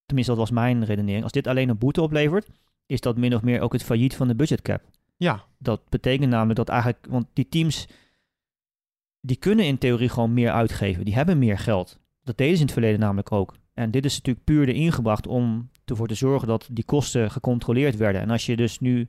[0.06, 2.48] tenminste dat was mijn redenering, als dit alleen een boete oplevert,
[2.86, 4.82] is dat min of meer ook het failliet van de budgetcap.
[5.16, 7.86] Ja, Dat betekent namelijk dat eigenlijk, want die teams,
[9.20, 11.04] die kunnen in theorie gewoon meer uitgeven.
[11.04, 11.98] Die hebben meer geld.
[12.22, 13.54] Dat deden ze in het verleden namelijk ook.
[13.74, 17.96] En dit is natuurlijk puur erin gebracht om ervoor te zorgen dat die kosten gecontroleerd
[17.96, 18.20] werden.
[18.20, 19.08] En als je dus nu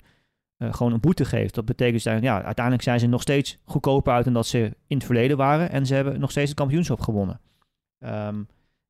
[0.58, 4.14] eh, gewoon een boete geeft, dat betekent dus, ja, uiteindelijk zijn ze nog steeds goedkoper
[4.14, 5.70] uit dan dat ze in het verleden waren.
[5.72, 7.40] En ze hebben nog steeds het kampioenschap gewonnen.
[8.00, 8.44] Ehm,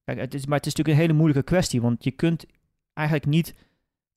[0.03, 2.45] kijk, het is, maar het is natuurlijk een hele moeilijke kwestie, want je kunt
[2.93, 3.53] eigenlijk niet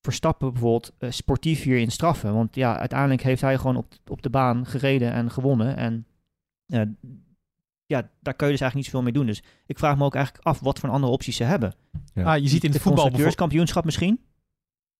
[0.05, 2.35] Verstappen bijvoorbeeld eh, sportief hierin straffen.
[2.35, 5.77] Want ja, uiteindelijk heeft hij gewoon op, op de baan gereden en gewonnen.
[5.77, 6.07] En
[7.87, 9.27] ja, daar kun je dus eigenlijk niet zoveel mee doen.
[9.27, 11.75] Dus ik vraag me ook eigenlijk af wat voor andere opties ze hebben.
[12.14, 12.22] Ja.
[12.35, 13.03] Ah, je ziet in het voetbal bijvoorbeeld...
[13.03, 14.20] constructeurskampioenschap misschien?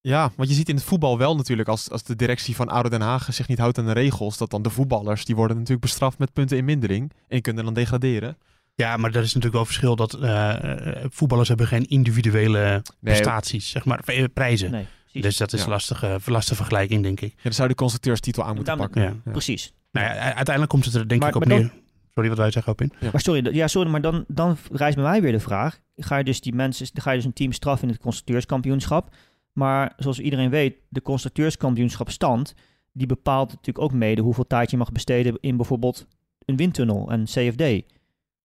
[0.01, 2.91] Ja, want je ziet in het voetbal wel natuurlijk, als, als de directie van Oude
[2.91, 5.83] Den Haag zich niet houdt aan de regels, dat dan de voetballers, die worden natuurlijk
[5.85, 8.39] bestraft met punten in mindering en kunnen dan degraderen.
[8.75, 10.51] Ja, maar er is natuurlijk wel verschil dat eh,
[11.03, 14.71] eh, voetballers hebben geen individuele prestaties, zeg maar, eh, prijzen.
[14.71, 14.87] Nee.
[15.13, 15.65] Dus dat is Ja.
[15.65, 17.33] een lastige, lastige vergelijking, denk ik.
[17.37, 19.23] Ja, dan zou de constructeurstitel aan moeten Daarom- pakken.
[19.25, 19.31] Ja.
[19.31, 19.73] Precies.
[19.95, 21.73] Nou ja, uiteindelijk komt het er denk Maar- ik op neer.
[22.15, 22.93] Sorry, wat wij zeggen op in.
[23.01, 23.09] Ja.
[23.13, 25.81] Maar sorry, ja, sorry, maar dan, dan rijst bij mij weer de vraag.
[25.97, 29.15] Ga je dus die mensen, ga je dus een team straffen in het constructeurskampioenschap.
[29.53, 32.55] Maar zoals iedereen weet, de constructeurskampioenschap stand,
[32.93, 36.07] die bepaalt natuurlijk ook mede hoeveel tijd je mag besteden in bijvoorbeeld
[36.45, 37.83] een windtunnel, een CFD.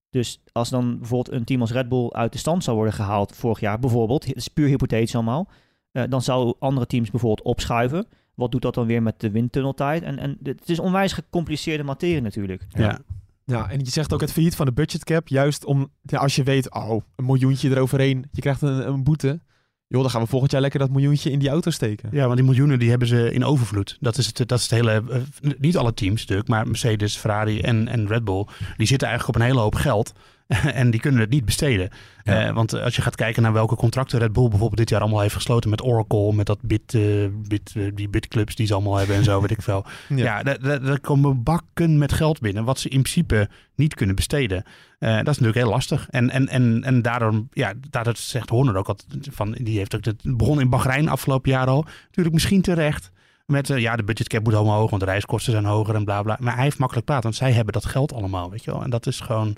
[0.10, 3.36] Dus als dan bijvoorbeeld een team als Red Bull uit de stand zou worden gehaald
[3.36, 5.50] vorig jaar, bijvoorbeeld, het is puur hypothetisch allemaal,
[5.92, 8.08] eh, dan zouden andere teams bijvoorbeeld opschuiven.
[8.40, 10.04] Wat doet dat dan weer met de windtunneltijd?
[10.04, 12.66] En, en het is onwijs gecompliceerde materie natuurlijk.
[12.70, 13.00] Ja.
[13.46, 16.44] Ja, en je zegt ook het failliet van de budgetcap, juist om, ja, als je
[16.44, 19.40] weet, oh, een miljoentje eroverheen, je krijgt een, een boete.
[19.88, 22.10] Joh, dan gaan we volgend jaar lekker dat miljoentje in die auto steken.
[22.12, 23.98] Ja, want die miljoenen die hebben ze in overvloed.
[24.00, 24.92] Dat is het, dat is het hele.
[24.92, 28.46] eh, niet alle teams natuurlijk, maar Mercedes, Ferrari en, en Red Bull.
[28.78, 30.14] Die zitten eigenlijk op een hele hoop geld.
[30.74, 31.90] en die kunnen het niet besteden.
[32.24, 32.48] Ja.
[32.48, 35.22] Eh, want als je gaat kijken naar welke contracten Red Bull bijvoorbeeld dit jaar allemaal
[35.22, 37.02] heeft gesloten met Oracle, met dat bit, eh,
[37.48, 39.86] bit, eh, die bitclubs die ze allemaal hebben en zo, weet ik veel.
[40.16, 44.64] Ja, daar- daar komen bakken met geld binnen, wat ze in principe niet kunnen besteden.
[45.00, 46.08] Dat is natuurlijk heel lastig.
[46.10, 50.06] En, en, en, en daarom, ja, daardoor zegt Horner ook altijd van, die heeft ook
[50.06, 51.86] het begon in Bahrein afgelopen jaar al.
[52.08, 53.12] Natuurlijk misschien terecht.
[53.46, 56.38] Met, ja, de budgetcap moet allemaal hoog, want de reiskosten zijn hoger en bla bla.
[56.40, 58.84] Maar hij heeft makkelijk praten, want zij hebben dat geld allemaal, weet je wel.
[58.84, 59.56] En dat is gewoon,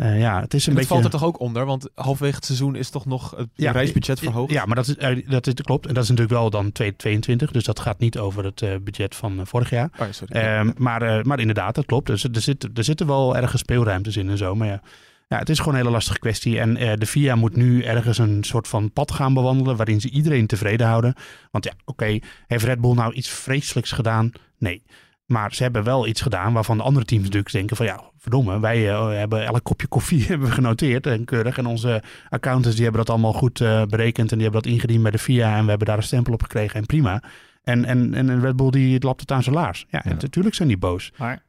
[0.00, 0.88] eh, ja, het is een beetje...
[0.88, 4.18] valt er toch ook onder, want halverwege het seizoen is toch nog het Ja, reisbudget
[4.18, 4.52] verhoogd.
[4.52, 5.86] Ja, maar dat, is, eh, dat is, klopt.
[5.86, 7.50] En dat is natuurlijk wel dan 2022.
[7.50, 9.90] Dus dat gaat niet over het eh, budget van vorig jaar.
[9.98, 10.40] Oh, sorry.
[10.40, 12.06] Ehm, maar, maar inderdaad, dat klopt.
[12.06, 14.54] Dus er, zit, er zitten wel ergens speelruimtes in en zo.
[14.54, 14.82] Maar ja,
[15.28, 16.60] ja het is gewoon een hele lastige kwestie.
[16.60, 19.76] En de FIA moet nu ergens een soort van pad gaan bewandelen...
[19.76, 21.14] waarin ze iedereen tevreden houden.
[21.50, 24.32] Want ja, oké, heeft Red Bull nou iets vreselijks gedaan?
[24.58, 24.82] Nee.
[25.30, 27.86] Maar ze hebben wel iets gedaan waarvan de andere teams natuurlijk denken van...
[27.86, 31.58] ja, verdomme, wij eh, hebben elk kopje koffie hebben we genoteerd en keurig.
[31.58, 34.30] En onze accountants die hebben dat allemaal goed eh, berekend...
[34.32, 35.56] en die hebben dat ingediend bij de FIA...
[35.56, 37.22] en we hebben daar een stempel op gekregen en prima...
[37.62, 39.86] En, en, en Red Bull die lapt het aan zijn laars.
[39.88, 41.12] Ja, en natuurlijk zijn die boos.
[41.16, 41.42] Maar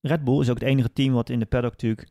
[0.00, 2.08] Red Bull is ook het enige team wat in de paddock natuurlijk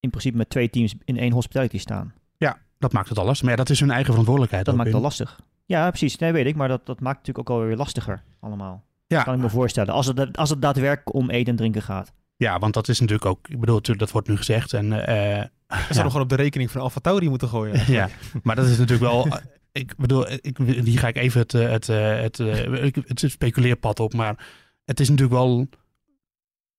[0.00, 2.14] in principe met twee teams in één hospitality staan.
[2.36, 3.42] Ja, dat maakt het alles.
[3.42, 4.64] Maar ja, dat is hun eigen verantwoordelijkheid.
[4.64, 5.40] Dat maakt het al lastig.
[5.64, 6.18] Ja, precies.
[6.18, 6.56] Nee, weet ik.
[6.56, 8.84] Maar dat, dat maakt het natuurlijk ook alweer lastiger allemaal.
[9.06, 9.22] Ja.
[9.22, 9.94] Kan ik me voorstellen.
[9.94, 12.12] Als het, als het daadwerkelijk om eten en drinken gaat.
[12.36, 13.48] Ja, want dat is natuurlijk ook...
[13.48, 14.72] Ik bedoel, natuurlijk, dat wordt nu gezegd.
[14.72, 16.02] En, eh, Dat zou ja.
[16.02, 17.92] nog gewoon op de rekening van Alfa Tauri moeten gooien.
[17.92, 18.08] ja,
[18.42, 19.28] maar dat is natuurlijk wel...
[19.76, 24.00] Ik bedoel, ik, hier ga ik even het, eh, het, eh, het, eh, het speculeerpad
[24.00, 24.14] op.
[24.14, 24.46] Maar
[24.84, 25.68] het is natuurlijk wel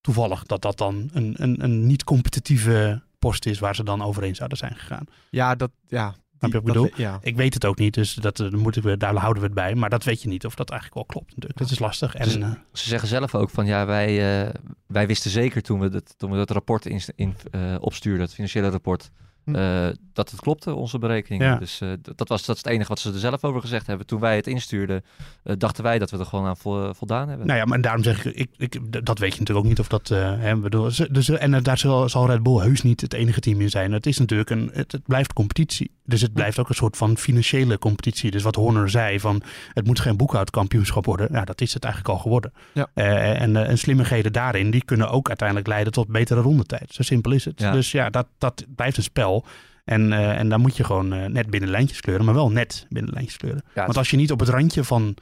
[0.01, 3.59] toevallig dat dat dan een, een, een niet-competitieve post is...
[3.59, 5.05] waar ze dan overheen zouden zijn gegaan.
[5.29, 6.15] Ja, dat, ja.
[6.39, 7.05] Snap je wat ik dat- bedoel?
[7.05, 7.19] ja.
[7.21, 9.75] Ik weet het ook niet, dus dat, eh, moeten we, daar houden we het bij.
[9.75, 11.59] Maar dat weet je niet of dat eigenlijk wel klopt natuurlijk.
[11.59, 12.15] Dat is lastig.
[12.15, 14.53] En, Dus- eh, Ze zeggen zelf ook van ja, wij, eh,
[14.87, 18.33] wij wisten zeker toen we, dat, toen we dat rapport in, in, eh, opstuurden, het
[18.33, 19.09] financiële rapport,
[19.43, 19.55] Hm.
[19.55, 21.47] eh, dat het klopte, onze berekeningen.
[21.47, 21.55] Ja.
[21.57, 23.87] Dus eh, d- dat, was, dat is het enige wat ze er zelf over gezegd
[23.87, 24.05] hebben.
[24.05, 25.03] Toen wij het instuurden,
[25.43, 27.47] eh, dachten wij dat we er gewoon aan vo- voldaan hebben.
[27.47, 30.07] Nou ja, maar daarom zeg ik, ik, dat weet je natuurlijk ook niet of dat.
[30.07, 33.61] hè, bedoel, ze- dus, en daar zal, zal Red Bull heus niet het enige team
[33.61, 33.91] in zijn.
[33.91, 35.91] Het is natuurlijk een, het, het blijft competitie.
[36.07, 38.31] Dus het blijft ook een soort van financiële competitie.
[38.31, 39.41] Dus wat Horner zei van,
[39.73, 41.27] het moet geen boekhoudkampioenschap worden.
[41.31, 42.53] Ja, dat is het eigenlijk al geworden.
[42.73, 42.89] Ja.
[42.93, 46.93] Eh, en, eh, en slimmigheden daarin, die kunnen ook uiteindelijk leiden tot betere rondetijd.
[46.93, 47.59] Zo simpel is het.
[47.59, 47.71] Ja.
[47.71, 49.45] Dus ja, dat, dat blijft een spel.
[49.85, 53.13] En, eh, en daar moet je gewoon net binnen lijntjes kleuren, maar wel net binnen
[53.13, 53.63] lijntjes kleuren.
[53.75, 55.15] Ja, Want als je niet op het randje van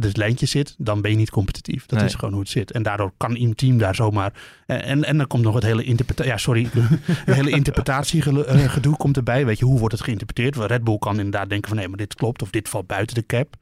[0.00, 1.86] de lijntje zit, dan ben je niet competitief.
[1.86, 2.08] Dat Nee.
[2.08, 2.70] is gewoon hoe het zit.
[2.72, 4.32] En daardoor kan een team daar zomaar.
[4.66, 6.32] En, en, dan komt nog het hele interpretatie.
[6.32, 6.68] Ja, sorry.
[7.02, 9.46] het hele interpretatiegedoe komt erbij.
[9.46, 10.54] Weet je, hoe wordt het geïnterpreteerd?
[10.54, 13.14] Want Red Bull kan inderdaad denken van nee, maar dit klopt of dit valt buiten
[13.14, 13.54] de cap.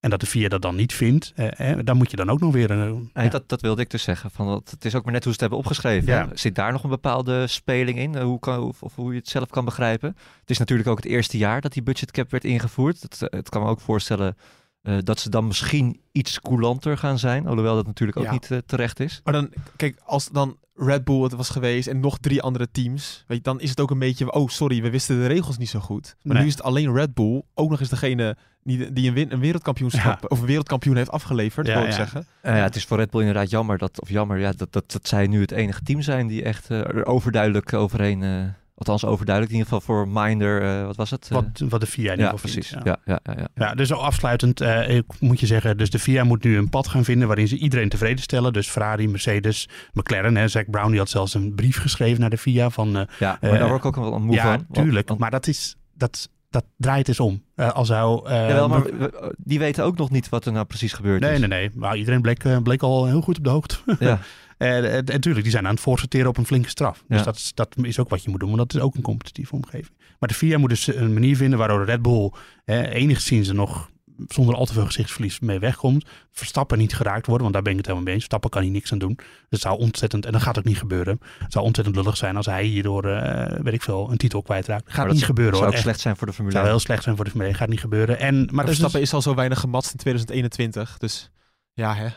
[0.00, 2.40] en dat de VIA dat dan niet vindt, eh, eh, dan moet je dan ook
[2.40, 3.10] nog weer een...
[3.14, 4.30] Nee, dat, dat wilde ik dus zeggen.
[4.30, 6.12] Van, dat, het is ook maar net hoe ze het hebben opgeschreven.
[6.12, 6.28] Ja.
[6.34, 8.14] Zit daar nog een bepaalde speling in?
[8.14, 10.16] Eh, Hoe, kan, of, of hoe je het zelf kan begrijpen?
[10.40, 13.02] Het is natuurlijk ook het eerste jaar dat die budgetcap werd ingevoerd.
[13.02, 14.36] Het, eh, het kan me ook voorstellen
[14.82, 17.46] eh, dat ze dan misschien iets coulanter gaan zijn.
[17.46, 18.32] Alhoewel dat natuurlijk ook Ja.
[18.32, 19.20] niet eh, terecht is.
[19.24, 23.24] Maar dan, kijk, als dan Red Bull het was geweest en nog drie andere teams,
[23.26, 25.68] weet je, dan is het ook een beetje, oh sorry, we wisten de regels niet
[25.68, 26.14] zo goed.
[26.22, 26.42] Maar Nee.
[26.42, 29.40] nu is het alleen Red Bull, ook nog eens degene die, die een, win, een
[29.40, 31.94] wereldkampioenschap of een wereldkampioen heeft afgeleverd, Ja, wil ik ja.
[31.96, 32.26] zeggen.
[32.40, 34.92] Eh, ja, het is voor Red Bull inderdaad jammer dat, of jammer, ja, dat, dat,
[34.92, 38.44] dat zij nu het enige team zijn die echt er overduidelijk overheen, eh,
[38.88, 41.28] althans overduidelijk, in ieder geval voor Minder, eh, wat was het?
[41.28, 42.68] Wat, wat de VIA in ieder ja, geval precies.
[42.68, 42.96] vindt, Ja.
[43.04, 43.48] Ja, ja, ja.
[43.54, 47.04] Ja, dus afsluitend eh, moet je zeggen, dus de FIA moet nu een pad gaan
[47.04, 48.52] vinden waarin ze iedereen tevreden stellen.
[48.52, 50.36] Dus Ferrari, Mercedes, McLaren.
[50.36, 50.48] Hè.
[50.48, 52.96] Zack Brown die had zelfs een brief geschreven naar de FIA van...
[52.96, 54.66] eh, ja maar daar word ik ook wel een moe ja, van.
[54.84, 55.08] tuurlijk.
[55.08, 55.76] want- maar dat is...
[55.94, 57.42] Dat, dat draait eens om.
[57.54, 58.28] Eh, als zou...
[58.30, 61.32] Jawel, maar Mc- we- die weten ook nog niet wat er nou precies gebeurd Nee,
[61.32, 61.38] is.
[61.38, 61.70] nee, nee.
[61.74, 63.76] Maar iedereen bleek, bleek al heel goed op de hoogte.
[63.98, 64.18] Ja.
[64.62, 67.04] Eh, en natuurlijk, die zijn aan het voorsorteren op een flinke straf.
[67.08, 67.24] Dus Ja.
[67.24, 69.54] dat, is, dat is ook wat je moet doen, want dat is ook een competitieve
[69.54, 69.96] omgeving.
[70.18, 72.30] Maar de FIA moet dus een manier vinden waardoor Red Bull
[72.64, 73.90] eh, enigszins er nog
[74.28, 76.04] zonder al te veel gezichtsverlies mee wegkomt.
[76.30, 78.24] Verstappen niet geraakt worden, want daar ben ik het helemaal mee eens.
[78.24, 79.18] Verstappen kan hier niks aan doen.
[79.48, 81.20] Dat zou ontzettend, en dat gaat ook niet gebeuren.
[81.38, 84.92] Het zou ontzettend lullig zijn als hij hierdoor, eh, weet ik veel, een titel kwijtraakt.
[84.92, 85.68] Gaat dat niet gebeuren zou hoor.
[85.72, 85.82] ook Echt.
[85.82, 86.74] slecht zijn voor de Formule zou 1.
[86.74, 87.58] heel slecht zijn voor de Formule 1.
[87.60, 88.18] Gaat niet gebeuren.
[88.18, 91.30] En, maar Verstappen dus- is al zo weinig gematst in 2021, dus
[91.72, 92.08] ja hè.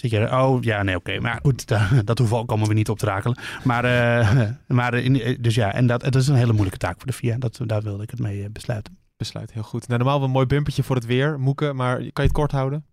[0.00, 1.20] Zit je, oh ja, nee, oké.
[1.20, 3.38] Maar goed, da- dat hoeven komen we niet op te rakelen.
[3.64, 4.48] Maar, eh,
[4.78, 7.12] maar in, eh, dus ja, en dat, dat is een hele moeilijke taak voor de
[7.12, 7.36] FIA.
[7.38, 8.98] Dat, daar wilde ik het mee eh, besluiten.
[9.16, 9.86] Besluit, heel goed.
[9.88, 12.52] Nou, normaal wel een mooi bumpertje voor het weer, Moeke, maar kan je het kort
[12.52, 12.84] houden?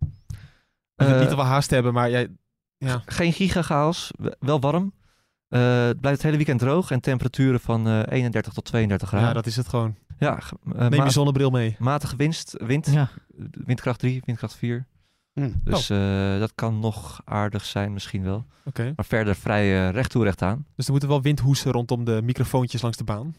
[0.96, 2.28] Niet dat we haast hebben, maar jij...
[2.78, 4.92] Ja, Geen gigachaos, w- wel warm.
[5.48, 9.28] Eh, het blijft het hele weekend droog en temperaturen van eh, 31 tot 32 graden.
[9.28, 9.94] ja, dat is het gewoon.
[10.18, 10.38] Ja,
[10.76, 11.76] eh, Neem je zonnebril mee.
[11.78, 13.08] matige winst, wind, Ja.
[13.64, 14.86] windkracht 3, windkracht 4.
[15.42, 15.70] Hm.
[15.70, 18.44] Dus eh, dat kan nog aardig zijn misschien wel.
[18.64, 18.92] Oké.
[18.96, 20.66] Maar verder vrij eh, recht toe recht aan.
[20.76, 23.34] Dus er moeten wel windhoesen rondom de microfoontjes langs de baan.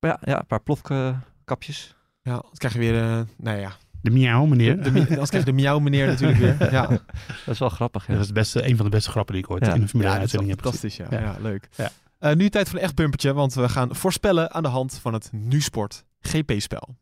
[0.00, 1.96] Maar ja, ja, een paar plofkapjes.
[2.22, 3.02] Ja, dan krijg je weer...
[3.02, 4.82] eh nou ja, De miauw, meneer.
[4.82, 6.72] de, de, anders krijg je de miauw meneer natuurlijk weer.
[6.72, 6.86] Ja,
[7.44, 8.06] Dat is wel grappig.
[8.06, 8.12] Ja.
[8.12, 9.74] dat is het beste, een van de beste grappen die ik ooit Ja.
[9.74, 11.08] in een Formule ja 1 dat is wel uitzending heb gezien.
[11.08, 11.18] fantastisch.
[11.20, 11.36] Ja, Ja.
[11.42, 11.42] ja.
[11.42, 11.68] leuk.
[11.76, 11.90] Ja.
[12.18, 15.12] Eh, nu tijd voor een echt bumpertje, want we gaan voorspellen aan de hand van
[15.12, 16.96] het NuSport GP-spel.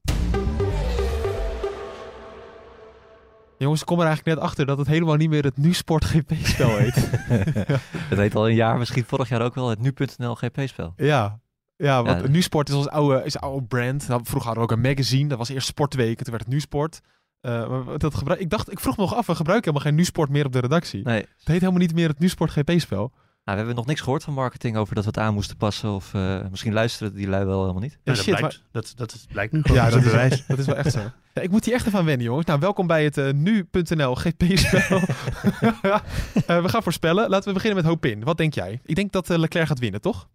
[3.63, 6.77] Jongens, ik kom er eigenlijk net achter dat het helemaal niet meer het NuSport GP-spel
[6.77, 6.95] heet.
[8.13, 10.93] het heet al een jaar, misschien vorig jaar ook wel, het nu.nl GP-spel.
[10.97, 11.41] ja.
[11.77, 12.29] Ja, want Ja.
[12.29, 14.09] NuSport is ons oude, is oude brand.
[14.09, 16.53] Nou, vroeger hadden we ook een magazine, dat was eerst Sportweek, en toen werd het
[16.53, 17.01] NuSport.
[17.41, 19.99] Eh, maar dat gebruik, ik dacht, ik vroeg me nog af, we gebruiken helemaal geen
[20.01, 21.05] NuSport meer op de redactie.
[21.05, 23.13] Nee, Het heet helemaal niet meer het NuSport GP-spel.
[23.45, 25.91] Nou, we hebben nog niks gehoord van marketing over dat we het aan moesten passen.
[25.91, 27.93] Of eh, misschien luisteren die lui wel helemaal niet.
[27.93, 29.77] Ja, Ja, dat, shit, blijkt, dat, dat is, blijkt nu gewoon.
[29.77, 30.47] Ja, dat dat is bewijs.
[30.47, 31.01] dat is wel echt zo.
[31.35, 32.47] Ja, ik moet hier echt even aan wennen, jongens.
[32.47, 35.01] Nou, welkom bij het eh, nu.nl GP-spel.
[36.47, 37.29] Eh, we gaan voorspellen.
[37.29, 38.25] Laten we beginnen met Hopin.
[38.25, 38.81] Wat denk jij?
[38.85, 40.29] Ik denk dat Leclerc gaat winnen, toch?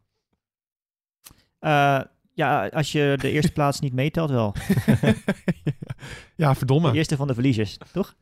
[1.59, 1.99] Eh,
[2.33, 4.55] ja, als je de eerste plaats niet meetelt wel.
[6.35, 6.93] ja, De verdomme.
[6.93, 8.15] eerste van de verliezers, toch?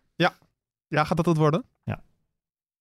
[0.87, 1.63] Ja, gaat dat het worden?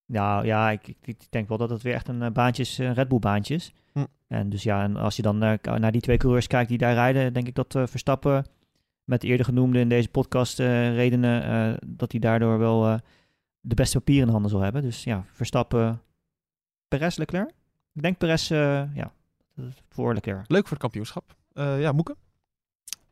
[0.06, 2.78] Nou ja, ik, ik, ik denk wel dat het weer echt een eh, baantje is,
[2.78, 3.72] een Red Bull baantje is.
[3.92, 4.04] Hm.
[4.28, 6.94] En dus ja, en als je dan eh, naar die twee coureurs kijkt die daar
[6.94, 8.46] rijden, denk ik dat eh, Verstappen
[9.04, 12.98] met de eerder genoemde in deze podcast eh, redenen, eh, dat hij daardoor wel eh,
[13.60, 14.82] de beste papieren in handen zal hebben.
[14.82, 16.02] Dus ja, Verstappen,
[16.88, 17.50] Perez, Leclerc.
[17.92, 19.12] Ik denk Perez, eh, ja,
[19.88, 20.50] voor Leclerc.
[20.50, 21.36] Leuk voor het kampioenschap.
[21.52, 22.16] Eh, ja, Moeke?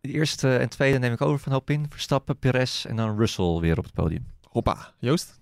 [0.00, 1.86] De eerste en tweede neem ik over van Hopin.
[1.90, 4.26] Verstappen, Perez en dan Russell weer op het podium.
[4.48, 4.92] Hoppa.
[4.98, 5.41] Joost?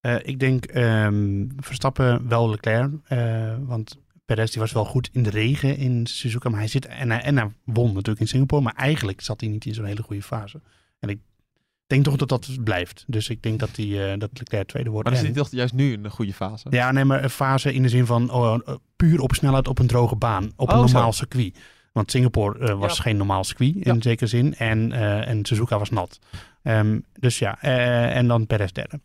[0.00, 2.90] Eh, ik denk ehm, Verstappen wel Leclerc.
[3.04, 6.48] eh, want Perez die was wel goed in de regen in Suzuka.
[6.48, 8.62] Maar hij zit, en, hij, en hij won natuurlijk in Singapore.
[8.62, 10.60] Maar eigenlijk zat hij niet in zo'n hele goede fase.
[10.98, 11.18] En ik
[11.86, 13.04] denk toch dat dat blijft.
[13.06, 15.08] Dus ik denk dat, hij, eh, dat Leclerc tweede wordt.
[15.08, 16.66] Maar dan En- zit toch juist nu in een goede fase?
[16.70, 19.78] Ja, nee, maar een fase in de zin van oh, eh, puur op snelheid op
[19.78, 20.50] een droge baan.
[20.56, 20.92] Op Oh, een zo.
[20.94, 21.58] normaal circuit.
[21.92, 23.02] Want Singapore was Ja.
[23.02, 24.00] geen normaal circuit in Ja.
[24.00, 24.54] zekere zin.
[24.54, 24.92] En,
[25.26, 26.18] en Suzuka was nat.
[26.62, 27.60] Ehm, dus ja,
[28.12, 29.00] en dan Perez derde.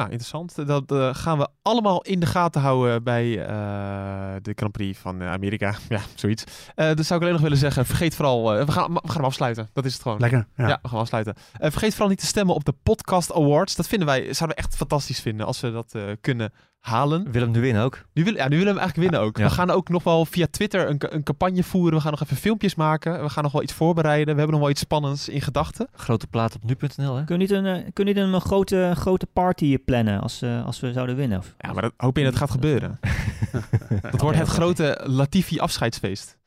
[0.00, 0.66] Nou, interessant.
[0.66, 5.20] Dat eh, gaan we allemaal in de gaten houden bij eh, de Grand Prix van
[5.20, 5.74] eh, Amerika.
[5.88, 6.44] Ja, zoiets.
[6.74, 8.42] Eh dus zou ik alleen nog willen zeggen, vergeet vooral...
[8.52, 9.68] we, gaan, we gaan hem afsluiten.
[9.72, 10.18] Dat is het gewoon.
[10.18, 10.46] Lekker.
[10.56, 10.68] Ja.
[10.68, 11.34] Ja, we gaan afsluiten.
[11.52, 13.76] Vergeet vooral niet te stemmen op de Podcast Awards.
[13.76, 17.30] Dat vinden wij, zouden we echt fantastisch vinden als we dat kunnen halen.
[17.32, 18.02] Willem nu winnen ook.
[18.12, 19.36] Nu, wil, ja, nu willen we hem eigenlijk winnen ook.
[19.38, 19.44] Ja.
[19.44, 21.94] We gaan ook nog wel via Twitter een, een campagne voeren.
[21.94, 23.22] We gaan nog even filmpjes maken.
[23.22, 24.34] We gaan nog wel iets voorbereiden.
[24.34, 25.88] We hebben nog wel iets spannends in gedachten.
[25.92, 27.24] Grote plaat op nu.nl hè.
[27.24, 30.66] Kun je niet een, eh, kun je niet een grote, grote party plannen als, eh,
[30.66, 31.38] als we zouden winnen?
[31.38, 32.98] Of, Ja, maar dat hoop je dat het gaat gebeuren.
[34.10, 36.38] Dat wordt het grote Latifi afscheidsfeest.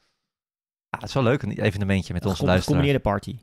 [0.89, 2.63] Ja, het is wel leuk, een evenementje met Een onze gecom- luisteraars.
[2.65, 3.37] gecombineerde party.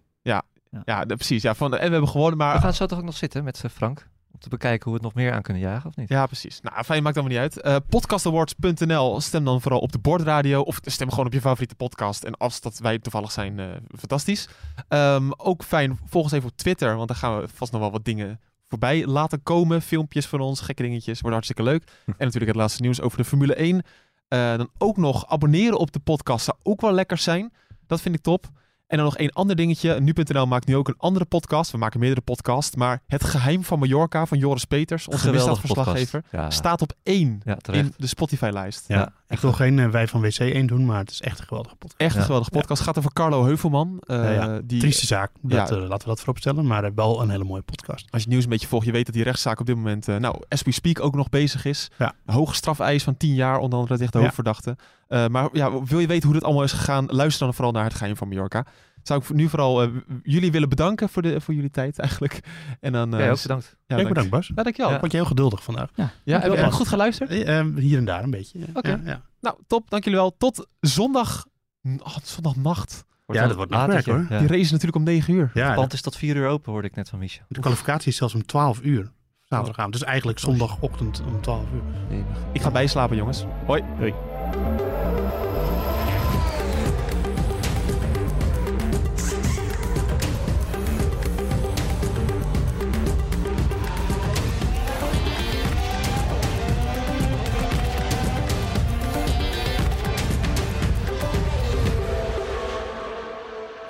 [0.85, 1.43] Ja, de- precies.
[1.43, 2.55] Ja, van, en we hebben gewonnen, maar...
[2.55, 4.09] We gaan zo toch ook nog zitten met eh, Frank?
[4.33, 6.09] Om te bekijken hoe we het nog meer aan kunnen jagen, of niet?
[6.09, 6.61] Ja, precies.
[6.61, 7.61] Nou, fijn, maakt allemaal niet uit.
[7.61, 9.21] Eh, podcastawards.nl.
[9.21, 10.61] Stem dan vooral op de bordradio.
[10.61, 12.25] Of stem gewoon op je favoriete podcast.
[12.25, 13.67] En als dat wij toevallig zijn, eh,
[13.99, 14.49] fantastisch.
[14.89, 16.97] Ehm, ook fijn, volg ons even op Twitter.
[16.97, 19.83] Want daar gaan we vast nog wel wat dingen voorbij laten komen.
[19.83, 21.21] Filmpjes van ons, gekke dingetjes.
[21.21, 21.85] Wordt hartstikke leuk.
[22.07, 23.83] En natuurlijk het laatste nieuws over de Formule 1.
[24.29, 27.53] Eh, dan ook nog abonneren op de podcast zou ook wel lekker zijn.
[27.87, 28.47] Dat vind ik top.
[28.91, 30.01] En dan nog één ander dingetje.
[30.01, 31.71] Nu.nl maakt nu ook een andere podcast.
[31.71, 32.77] We maken meerdere podcasts.
[32.77, 36.23] Maar Het Geheim van Mallorca van Joris Peters, onze misdaadverslaggever.
[36.31, 37.85] Ja, staat op één ja terecht.
[37.85, 38.85] in de Spotify-lijst.
[38.89, 39.13] Ja.
[39.31, 41.75] Ik wil geen eh, Wij van WC 1 doen, maar het is echt een geweldige
[41.77, 42.01] podcast.
[42.01, 42.25] Echt een Ja.
[42.25, 42.83] geweldige podcast.
[42.83, 43.97] Gaat over Carlo Heuvelman.
[44.07, 44.61] eh, Ja, ja.
[44.65, 45.75] Die, Trieste zaak, dat, ja.
[45.77, 46.67] eh, laten we dat vooropstellen.
[46.67, 48.01] Maar wel een hele mooie podcast.
[48.03, 50.09] als je het nieuws een beetje volgt, je weet dat die rechtszaak op dit moment,
[50.09, 51.91] eh, nou, as we speak, ook nog bezig is.
[51.99, 52.15] Ja.
[52.27, 54.25] Hoge strafeis van 10 jaar, onder andere tegen de Ja.
[54.25, 54.77] hoofdverdachte.
[55.09, 57.85] Eh, maar ja, wil je weten hoe dit allemaal is gegaan, luister dan vooral naar
[57.85, 58.65] Het Geheim van Mallorca.
[59.03, 59.89] Zou ik nu vooral eh,
[60.23, 62.41] jullie willen bedanken voor, de, voor jullie tijd eigenlijk.
[62.81, 63.65] En dan, eh, Ja, ook bedankt.
[63.65, 64.51] ja, Ja, dank- bedankt Bas.
[64.55, 64.87] Ja, dankjewel.
[64.87, 64.95] Ja.
[64.95, 65.91] Ja, Word je heel geduldig vandaag.
[66.25, 67.31] ja, heb je goed geluisterd?
[67.31, 68.59] Eh, hier en daar een beetje.
[68.59, 68.65] Ja.
[68.75, 68.89] Oké.
[68.89, 69.23] Ja, ja.
[69.41, 69.91] Nou, top.
[69.91, 70.37] Dank jullie wel.
[70.37, 71.47] Tot zondag,
[71.99, 73.05] oh, zondagnacht.
[73.27, 74.11] Wordt Ja, dat wordt avondje.
[74.13, 74.27] hoor.
[74.31, 74.39] Ja.
[74.39, 75.51] Die race is natuurlijk om 9 uur.
[75.55, 77.43] Ja, Het pand is tot vier uur open, hoorde ik net van Micha.
[77.49, 79.11] de kwalificatie is zelfs om 12 uur.
[79.41, 79.93] Zaterdagavond.
[79.93, 81.83] Dus eigenlijk zondagochtend om 12 uur.
[82.53, 83.45] Ik ga bijslapen, jongens.
[83.67, 83.83] Hoi.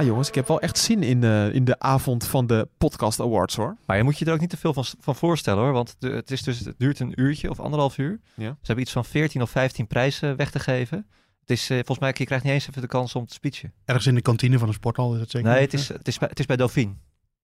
[0.01, 3.20] Ah, jongens, ik heb wel echt zin in, eh, in de avond van de Podcast
[3.20, 3.76] Awards, hoor.
[3.86, 5.72] Maar je moet je er ook niet te veel van, van voorstellen hoor.
[5.72, 8.20] Want de, het, is dus, het duurt een uurtje of anderhalf uur.
[8.34, 8.48] Ja.
[8.48, 11.07] Ze hebben iets van 14 of 15 prijzen weg te geven.
[11.40, 13.72] Het is, eh, volgens mij, je krijgt niet eens even de kans om te speechen.
[13.84, 15.51] Ergens in de kantine van een sporthal is dat zeker?
[15.51, 16.92] Nee, het is, het, is bij, het is bij Dauphine.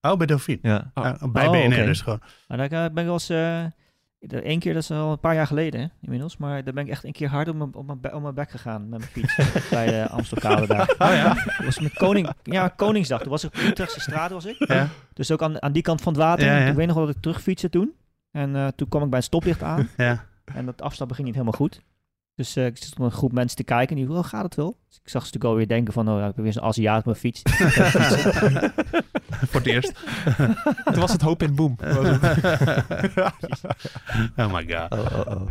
[0.00, 0.58] Oh, bij Dauphine.
[0.62, 0.90] Ja.
[0.94, 1.04] Oh.
[1.04, 2.20] Ja, bij Oh, BNR dus gewoon.
[2.48, 3.72] Maar daar eh, ben ik wel eens...
[4.20, 6.90] Eén keer, dat is al een paar jaar geleden hè, inmiddels, maar daar ben ik
[6.90, 9.36] echt een keer hard op mijn, op mijn, op mijn bek gegaan met mijn fiets
[9.70, 10.94] bij de Amstelkade daar.
[10.98, 11.34] Oh ja?
[11.34, 13.20] Dat was met Koning, ja, Koningsdag.
[13.20, 14.68] Toen was ik op Utrechtse straat was ik.
[14.68, 14.88] Ja.
[15.12, 16.46] Dus ook aan, aan die kant van het water.
[16.46, 16.66] Ja, ja.
[16.66, 17.92] Ik weet nog wel dat ik terugfietste toen.
[18.30, 19.88] En eh, toen kwam ik bij een stoplicht aan.
[19.96, 20.24] ja.
[20.44, 21.82] En dat afstappen ging niet helemaal goed.
[22.36, 23.96] Dus eh, ik zat met een groep mensen te kijken.
[23.96, 24.76] En die, oh, gaat het wel?
[24.88, 26.98] Dus ik zag ze natuurlijk alweer denken van, oh, ja, ik ben weer zo'n Aziat
[26.98, 27.42] op mijn fiets.
[29.50, 29.92] Voor het eerst.
[30.84, 31.76] Toen was het hoop en boom.
[34.36, 34.92] Oh my god.
[34.92, 35.50] Oh, oh, oh.